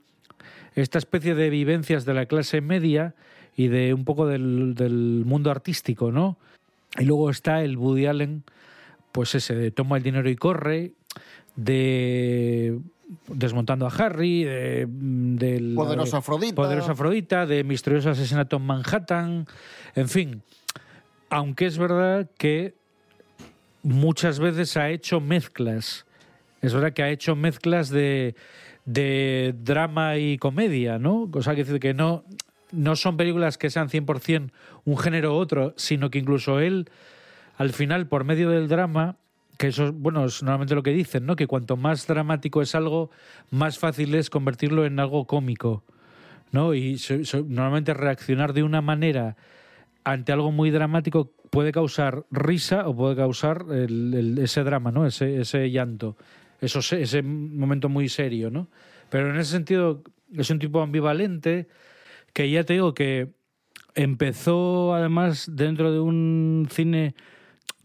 esta 0.75 0.99
especie 0.99 1.35
de 1.35 1.51
vivencias 1.51 2.05
de 2.05 2.15
la 2.15 2.27
clase 2.27 2.61
media 2.61 3.15
y 3.57 3.69
de 3.69 3.93
un 3.93 4.05
poco 4.05 4.27
del, 4.27 4.75
del 4.75 5.25
mundo 5.27 5.51
artístico, 5.51 6.13
¿no? 6.13 6.39
Y 6.99 7.05
luego 7.05 7.29
está 7.29 7.63
el 7.63 7.77
Woody 7.77 8.07
Allen, 8.07 8.45
pues 9.13 9.35
ese 9.35 9.55
de 9.55 9.71
toma 9.71 9.97
el 9.97 10.03
dinero 10.03 10.31
y 10.31 10.37
corre, 10.37 10.93
de 11.57 12.79
desmontando 13.29 13.87
a 13.87 13.90
Harry, 13.90 14.44
de, 14.44 14.87
del 14.88 15.75
Poderosa 15.75 16.18
Afrodita. 16.18 16.55
Poderosa 16.55 16.92
Afrodita, 16.92 17.46
de 17.46 17.64
misterioso 17.64 18.11
asesinato 18.11 18.57
en 18.57 18.62
Manhattan, 18.62 19.46
en 19.94 20.09
fin. 20.09 20.42
Aunque 21.29 21.66
es 21.66 21.79
verdad 21.79 22.29
que 22.38 22.75
muchas 23.83 24.38
veces 24.38 24.77
ha 24.77 24.90
hecho 24.90 25.20
mezclas. 25.20 26.07
Es 26.61 26.75
verdad 26.75 26.92
que 26.92 27.03
ha 27.03 27.11
hecho 27.11 27.37
mezclas 27.37 27.88
de, 27.88 28.35
de 28.85 29.55
drama 29.62 30.16
y 30.16 30.38
comedia, 30.38 30.99
¿no? 30.99 31.29
O 31.33 31.42
sea, 31.42 31.55
que 31.55 31.64
decir 31.64 31.81
que 31.81 31.94
no, 31.94 32.25
no 32.73 32.96
son 32.96 33.16
películas 33.16 33.59
que 33.59 33.70
sean 33.70 33.88
100% 33.88 34.51
un 34.85 34.99
género 34.99 35.35
u 35.35 35.37
otro, 35.37 35.75
sino 35.77 36.11
que 36.11 36.18
incluso 36.18 36.61
él, 36.61 36.90
al 37.57 37.73
final, 37.73 38.07
por 38.07 38.25
medio 38.25 38.51
del 38.51 38.68
drama, 38.68 39.16
que 39.61 39.66
eso, 39.66 39.92
bueno, 39.92 40.25
es 40.25 40.42
normalmente 40.42 40.75
lo 40.75 40.83
que 40.83 40.90
dicen, 40.92 41.27
¿no? 41.27 41.37
Que 41.37 41.46
cuanto 41.46 41.77
más 41.77 42.07
dramático 42.07 42.62
es 42.62 42.75
algo, 42.75 43.11
más 43.51 43.79
fácil 43.79 44.14
es 44.14 44.31
convertirlo 44.31 44.87
en 44.87 44.99
algo 44.99 45.27
cómico, 45.27 45.85
¿no? 46.51 46.73
Y 46.75 46.99
normalmente 47.46 47.92
reaccionar 47.92 48.55
de 48.55 48.62
una 48.62 48.81
manera 48.81 49.37
ante 50.03 50.33
algo 50.33 50.51
muy 50.51 50.70
dramático 50.70 51.31
puede 51.51 51.73
causar 51.73 52.25
risa 52.31 52.88
o 52.88 52.96
puede 52.96 53.16
causar 53.16 53.66
el- 53.70 54.38
ese 54.38 54.64
drama, 54.64 54.92
¿no? 54.92 55.05
Ese, 55.07 55.42
ese 55.42 55.70
llanto, 55.70 56.16
eso, 56.62 56.81
se- 56.81 57.03
ese 57.03 57.20
momento 57.23 57.90
muy 57.90 58.09
serio, 58.09 58.51
¿no? 58.51 58.66
Pero 59.11 59.29
en 59.29 59.37
ese 59.38 59.51
sentido 59.53 60.03
es 60.35 60.49
un 60.49 60.59
tipo 60.59 60.81
ambivalente 60.81 61.68
que 62.33 62.51
ya 62.51 62.64
te 62.64 62.73
digo 62.73 62.94
que 62.94 63.29
empezó 63.94 64.94
además 64.94 65.51
dentro 65.55 65.92
de 65.92 66.01
un 66.01 66.66
cine 66.70 67.14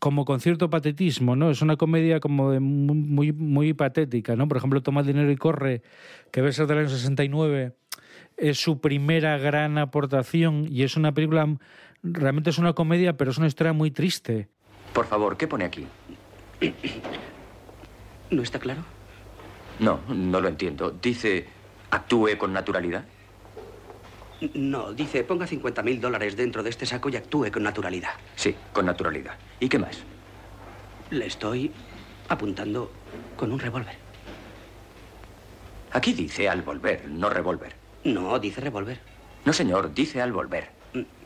como 0.05 0.23
con 0.23 0.39
cierto 0.39 0.69
patetismo, 0.69 1.35
¿no? 1.35 1.49
Es 1.49 1.63
una 1.63 1.77
comedia 1.77 2.19
como 2.19 2.51
de 2.51 2.59
mu- 2.59 2.93
muy, 2.93 3.31
muy 3.31 3.73
patética, 3.73 4.35
¿no? 4.35 4.47
Por 4.47 4.57
ejemplo, 4.57 4.83
Toma 4.83 5.01
el 5.01 5.07
dinero 5.07 5.31
y 5.31 5.35
corre, 5.35 5.81
que 6.31 6.41
debe 6.41 6.53
ser 6.53 6.67
del 6.67 6.77
año 6.77 6.89
69, 6.89 7.73
es 8.37 8.59
su 8.61 8.79
primera 8.79 9.39
gran 9.39 9.79
aportación 9.79 10.67
y 10.69 10.83
es 10.83 10.95
una 10.95 11.11
película, 11.11 11.47
realmente 12.03 12.51
es 12.51 12.59
una 12.59 12.73
comedia, 12.73 13.17
pero 13.17 13.31
es 13.31 13.39
una 13.39 13.47
historia 13.47 13.73
muy 13.73 13.89
triste. 13.89 14.47
Por 14.93 15.07
favor, 15.07 15.37
¿qué 15.37 15.47
pone 15.47 15.65
aquí? 15.65 15.87
¿No 18.29 18.43
está 18.43 18.59
claro? 18.59 18.83
No, 19.79 20.01
no 20.07 20.39
lo 20.39 20.47
entiendo. 20.49 20.91
Dice, 21.01 21.47
actúe 21.89 22.37
con 22.37 22.53
naturalidad. 22.53 23.05
No, 24.54 24.93
dice, 24.93 25.24
ponga 25.24 25.48
50 25.48 25.82
mil 25.84 26.02
dólares 26.02 26.36
dentro 26.36 26.62
de 26.62 26.69
este 26.69 26.86
saco 26.86 27.10
y 27.10 27.15
actúe 27.15 27.52
con 27.52 27.63
naturalidad. 27.63 28.12
Sí, 28.36 28.56
con 28.74 28.86
naturalidad. 28.86 29.36
¿Y 29.60 29.69
qué 29.69 29.80
más? 29.80 30.04
Le 31.10 31.26
estoy 31.26 31.71
apuntando 32.28 32.91
con 33.38 33.52
un 33.52 33.60
revólver. 33.60 33.95
Aquí 35.91 36.13
dice 36.13 36.50
al 36.50 36.62
volver, 36.62 37.08
no 37.08 37.30
revólver. 37.30 37.74
No, 38.04 38.38
dice 38.39 38.60
revólver. 38.60 39.00
No, 39.45 39.54
señor, 39.54 39.93
dice 39.93 40.21
al 40.21 40.34
volver. 40.34 40.69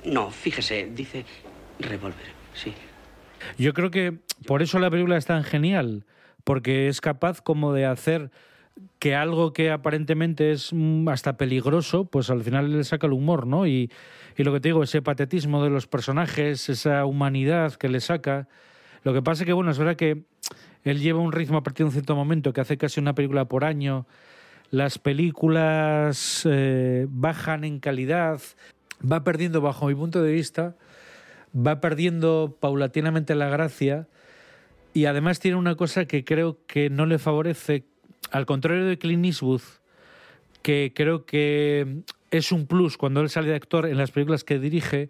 No, 0.04 0.30
fíjese, 0.30 0.90
dice 0.94 1.26
revólver, 1.80 2.28
sí. 2.54 2.74
Yo 3.58 3.74
creo 3.74 3.90
que 3.90 4.20
por 4.46 4.62
eso 4.62 4.80
la 4.80 4.92
película 4.92 5.18
es 5.18 5.26
tan 5.26 5.44
genial, 5.44 6.06
porque 6.44 6.88
es 6.88 7.02
capaz 7.02 7.42
como 7.42 7.74
de 7.74 7.86
hacer 7.86 8.32
que 9.00 9.16
algo 9.16 9.54
que 9.54 9.72
aparentemente 9.72 10.52
es 10.52 10.72
mm, 10.74 11.08
hasta 11.10 11.38
peligroso, 11.38 12.06
pues 12.06 12.30
al 12.30 12.44
final 12.44 12.72
le 12.72 12.84
saca 12.84 13.08
el 13.08 13.14
humor, 13.14 13.48
¿no? 13.48 13.68
Y, 13.68 13.92
y 14.38 14.44
lo 14.44 14.54
que 14.54 14.60
te 14.60 14.70
digo, 14.70 14.84
ese 14.84 15.02
patetismo 15.02 15.64
de 15.64 15.70
los 15.70 15.88
personajes, 15.88 16.70
esa 16.70 17.06
humanidad 17.06 17.74
que 17.74 17.90
le 17.90 18.00
saca. 18.00 18.48
Lo 19.04 19.14
que 19.14 19.22
pasa 19.22 19.44
es 19.44 19.48
que, 19.48 19.54
bueno, 19.54 19.72
es 19.72 19.78
verdad 19.78 19.96
que 19.96 20.24
él 20.84 21.00
lleva 21.00 21.20
un 21.20 21.32
ritmo 21.32 21.58
a 21.58 21.64
partir 21.64 21.86
de 21.86 21.88
un 21.88 21.92
cierto 21.92 22.16
momento, 22.16 22.54
que 22.54 22.62
hace 22.62 22.78
casi 22.78 23.00
una 23.00 23.16
película 23.16 23.46
por 23.46 23.64
año. 23.64 24.06
Las 24.72 25.00
películas 25.00 26.48
eh, 26.50 27.08
bajan 27.10 27.64
en 27.64 27.80
calidad, 27.80 28.40
va 29.00 29.24
perdiendo, 29.24 29.62
bajo 29.62 29.88
mi 29.88 29.96
punto 29.96 30.22
de 30.22 30.32
vista, 30.32 30.76
va 31.56 31.82
perdiendo 31.82 32.58
paulatinamente 32.60 33.36
la 33.36 33.50
gracia 33.50 34.08
y 34.94 35.06
además 35.06 35.40
tiene 35.40 35.58
una 35.58 35.76
cosa 35.76 36.06
que 36.06 36.24
creo 36.24 36.60
que 36.68 36.90
no 36.90 37.06
le 37.06 37.20
favorece, 37.20 37.86
al 38.32 38.46
contrario 38.46 38.86
de 38.86 38.98
Clint 38.98 39.26
Eastwood, 39.26 39.62
que 40.62 40.92
creo 40.96 41.26
que 41.26 42.04
es 42.32 42.52
un 42.52 42.68
plus 42.68 42.98
cuando 42.98 43.22
él 43.22 43.30
sale 43.30 43.50
de 43.50 43.56
actor 43.56 43.86
en 43.86 43.98
las 43.98 44.12
películas 44.12 44.44
que 44.44 44.60
dirige, 44.60 45.10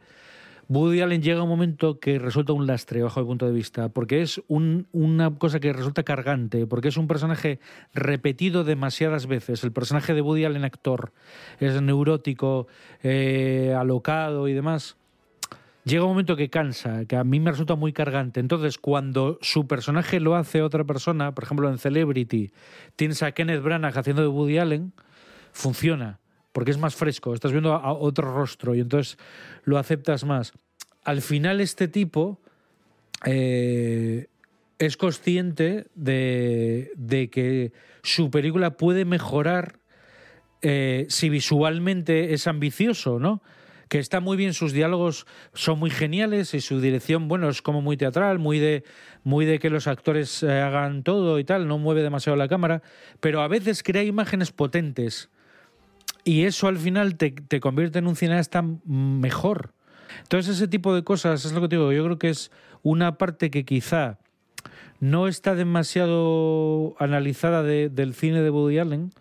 Woody 0.69 1.01
Allen 1.01 1.23
llega 1.23 1.39
a 1.39 1.43
un 1.43 1.49
momento 1.49 1.99
que 1.99 2.19
resulta 2.19 2.53
un 2.53 2.67
lastre 2.67 3.01
bajo 3.01 3.19
mi 3.21 3.25
punto 3.25 3.47
de 3.47 3.51
vista, 3.51 3.89
porque 3.89 4.21
es 4.21 4.39
un- 4.47 4.86
una 4.91 5.34
cosa 5.34 5.60
que 5.60 5.73
resulta 5.73 6.03
cargante, 6.03 6.67
porque 6.67 6.89
es 6.89 6.97
un 6.97 7.08
personaje 7.08 7.60
repetido 7.95 8.63
demasiadas 8.63 9.25
veces. 9.25 9.63
El 9.63 9.71
personaje 9.71 10.13
de 10.13 10.21
Woody 10.21 10.45
Allen 10.45 10.63
actor 10.65 11.12
es 11.60 11.82
neurótico, 11.82 12.67
eh, 13.01 13.73
alocado 13.75 14.47
y 14.47 14.53
demás 14.53 14.99
llega 15.89 16.04
un 16.04 16.12
momento 16.12 16.36
que 16.36 16.49
cansa, 16.49 17.06
que 17.06 17.15
a 17.15 17.23
mí 17.23 17.39
me 17.39 17.52
resulta 17.52 17.75
muy 17.75 17.91
cargante. 17.91 18.39
Entonces, 18.39 18.78
cuando 18.78 19.39
su 19.41 19.67
personaje 19.67 20.19
lo 20.19 20.36
hace 20.36 20.62
otra 20.62 20.84
persona, 20.84 21.34
por 21.34 21.43
ejemplo 21.43 21.69
en 21.69 21.78
Celebrity, 21.78 22.52
tienes 22.95 23.23
a 23.23 23.32
Kenneth 23.32 23.62
Branagh 23.62 23.97
haciendo 23.97 24.21
de 24.21 24.28
Woody 24.28 24.60
Allen, 24.60 24.93
funciona, 25.52 26.19
porque 26.54 26.71
es 26.71 26.78
más 26.78 26.95
fresco, 26.95 27.34
estás 27.34 27.52
viendo 27.52 27.73
a 27.73 27.91
otro 27.93 28.34
rostro 28.34 28.75
y 28.75 28.80
entonces 28.80 29.17
lo 29.63 29.78
aceptas 29.78 30.23
más. 30.23 30.54
Al 31.04 31.21
final 31.21 31.60
este 31.60 31.88
tipo 31.88 32.39
eh, 33.25 34.28
es 34.78 34.95
consciente 34.95 35.88
de, 35.95 36.91
de 36.95 37.30
que 37.30 37.73
su 38.04 38.30
película 38.30 38.78
puede 38.78 39.06
mejorar 39.06 39.80
eh, 40.62 41.06
si 41.10 41.30
visualmente 41.30 42.34
es 42.34 42.47
ambicioso, 42.47 43.17
¿no? 43.19 43.41
Que 43.89 43.99
está 43.99 44.19
muy 44.19 44.38
bien, 44.38 44.54
sus 44.54 44.71
diálogos 44.71 45.25
son 45.54 45.80
muy 45.80 45.89
geniales 45.89 46.54
y 46.54 46.62
su 46.62 46.80
dirección, 46.80 47.28
bueno, 47.28 47.49
es 47.49 47.62
como 47.62 47.82
muy 47.82 47.97
teatral, 47.97 48.38
muy 48.39 48.60
de, 48.60 48.84
muy 49.23 49.45
de 49.45 49.60
que 49.60 49.69
los 49.71 49.88
actores 49.88 50.43
eh, 50.43 50.62
hagan 50.62 51.04
todo 51.04 51.39
y 51.39 51.43
tal, 51.43 51.67
no 51.67 51.78
mueve 51.80 52.04
demasiado 52.04 52.38
la 52.38 52.47
cámara, 52.47 52.82
pero 53.19 53.41
a 53.41 53.47
veces 53.47 53.82
crea 53.84 54.04
imágenes 54.04 54.52
potentes 54.52 55.30
y 56.23 56.43
eso 56.43 56.67
al 56.67 56.78
final 56.78 57.15
te, 57.15 57.32
te 57.32 57.60
convierte 57.60 57.97
en 57.99 58.06
un 58.08 58.15
cineasta 58.15 58.63
mejor. 58.86 59.73
Entonces 60.21 60.56
ese 60.58 60.67
tipo 60.67 60.93
de 60.93 61.04
cosas, 61.04 61.43
es 61.45 61.52
lo 61.54 61.62
que 61.62 61.69
te 61.69 61.75
digo, 61.75 61.91
yo 61.91 62.04
creo 62.06 62.19
que 62.19 62.30
es 62.30 62.52
una 62.84 63.17
parte 63.17 63.49
que 63.49 63.65
quizá 63.65 64.19
no 64.99 65.28
está 65.28 65.56
demasiado 65.56 66.95
analizada 66.99 67.63
de- 67.63 67.89
del 67.89 68.13
cine 68.13 68.41
de 68.41 68.49
Woody 68.52 68.78
Allen, 68.80 69.12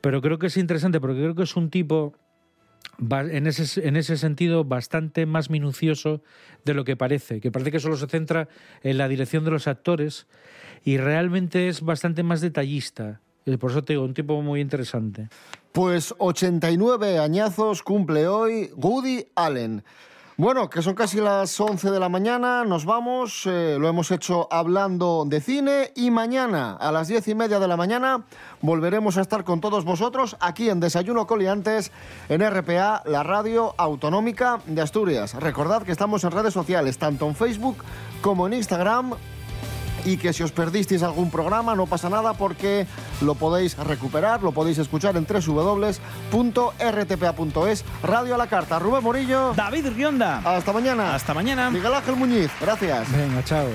pero 0.00 0.22
creo 0.22 0.38
que 0.38 0.46
es 0.46 0.56
interesante 0.56 1.00
porque 1.00 1.20
creo 1.20 1.34
que 1.34 1.42
es 1.42 1.56
un 1.56 1.68
tipo 1.68 2.14
en 2.98 3.46
ese, 3.46 3.86
en 3.86 3.96
ese 3.96 4.16
sentido 4.16 4.64
bastante 4.64 5.26
más 5.26 5.50
minucioso 5.50 6.22
de 6.64 6.74
lo 6.74 6.84
que 6.84 6.96
parece, 6.96 7.40
que 7.40 7.50
parece 7.50 7.70
que 7.70 7.80
solo 7.80 7.96
se 7.96 8.06
centra 8.06 8.48
en 8.82 8.98
la 8.98 9.08
dirección 9.08 9.44
de 9.44 9.50
los 9.50 9.66
actores 9.66 10.26
y 10.84 10.98
realmente 10.98 11.68
es 11.68 11.82
bastante 11.82 12.22
más 12.22 12.40
detallista. 12.40 13.20
Y 13.44 13.56
por 13.58 13.70
eso 13.70 13.84
te 13.84 13.92
digo, 13.92 14.04
un 14.04 14.14
tipo 14.14 14.40
muy 14.42 14.60
interesante. 14.60 15.28
Pues 15.72 16.14
89 16.18 17.18
añazos 17.18 17.82
cumple 17.82 18.26
hoy 18.26 18.70
Woody 18.74 19.26
Allen. 19.36 19.84
Bueno, 20.38 20.68
que 20.68 20.82
son 20.82 20.94
casi 20.94 21.18
las 21.18 21.58
11 21.58 21.90
de 21.90 21.98
la 21.98 22.10
mañana, 22.10 22.62
nos 22.62 22.84
vamos, 22.84 23.46
eh, 23.46 23.78
lo 23.80 23.88
hemos 23.88 24.10
hecho 24.10 24.48
hablando 24.50 25.24
de 25.26 25.40
cine 25.40 25.92
y 25.94 26.10
mañana 26.10 26.76
a 26.76 26.92
las 26.92 27.08
10 27.08 27.28
y 27.28 27.34
media 27.34 27.58
de 27.58 27.66
la 27.66 27.78
mañana 27.78 28.22
volveremos 28.60 29.16
a 29.16 29.22
estar 29.22 29.44
con 29.44 29.62
todos 29.62 29.86
vosotros 29.86 30.36
aquí 30.38 30.68
en 30.68 30.78
Desayuno 30.78 31.26
Coliantes 31.26 31.90
en 32.28 32.42
RPA, 32.42 33.02
la 33.06 33.22
radio 33.22 33.74
autonómica 33.78 34.60
de 34.66 34.82
Asturias. 34.82 35.32
Recordad 35.32 35.84
que 35.84 35.92
estamos 35.92 36.22
en 36.22 36.32
redes 36.32 36.52
sociales, 36.52 36.98
tanto 36.98 37.26
en 37.26 37.34
Facebook 37.34 37.78
como 38.20 38.46
en 38.46 38.52
Instagram 38.52 39.14
y 40.06 40.16
que 40.16 40.32
si 40.32 40.42
os 40.42 40.52
perdisteis 40.52 41.02
algún 41.02 41.30
programa 41.30 41.74
no 41.74 41.86
pasa 41.86 42.08
nada 42.08 42.32
porque 42.34 42.86
lo 43.20 43.34
podéis 43.34 43.76
recuperar, 43.76 44.42
lo 44.42 44.52
podéis 44.52 44.78
escuchar 44.78 45.16
en 45.16 45.26
www.rtpa.es. 45.26 45.94
Radio 48.02 48.34
a 48.36 48.38
la 48.38 48.46
carta. 48.46 48.78
Rubén 48.78 49.02
Morillo. 49.02 49.52
David 49.54 49.88
Rionda. 49.88 50.38
Hasta 50.44 50.72
mañana. 50.72 51.14
Hasta 51.14 51.34
mañana. 51.34 51.68
Miguel 51.70 51.92
Ángel 51.92 52.16
Muñiz. 52.16 52.50
Gracias. 52.60 53.10
Venga, 53.10 53.44
chao. 53.44 53.66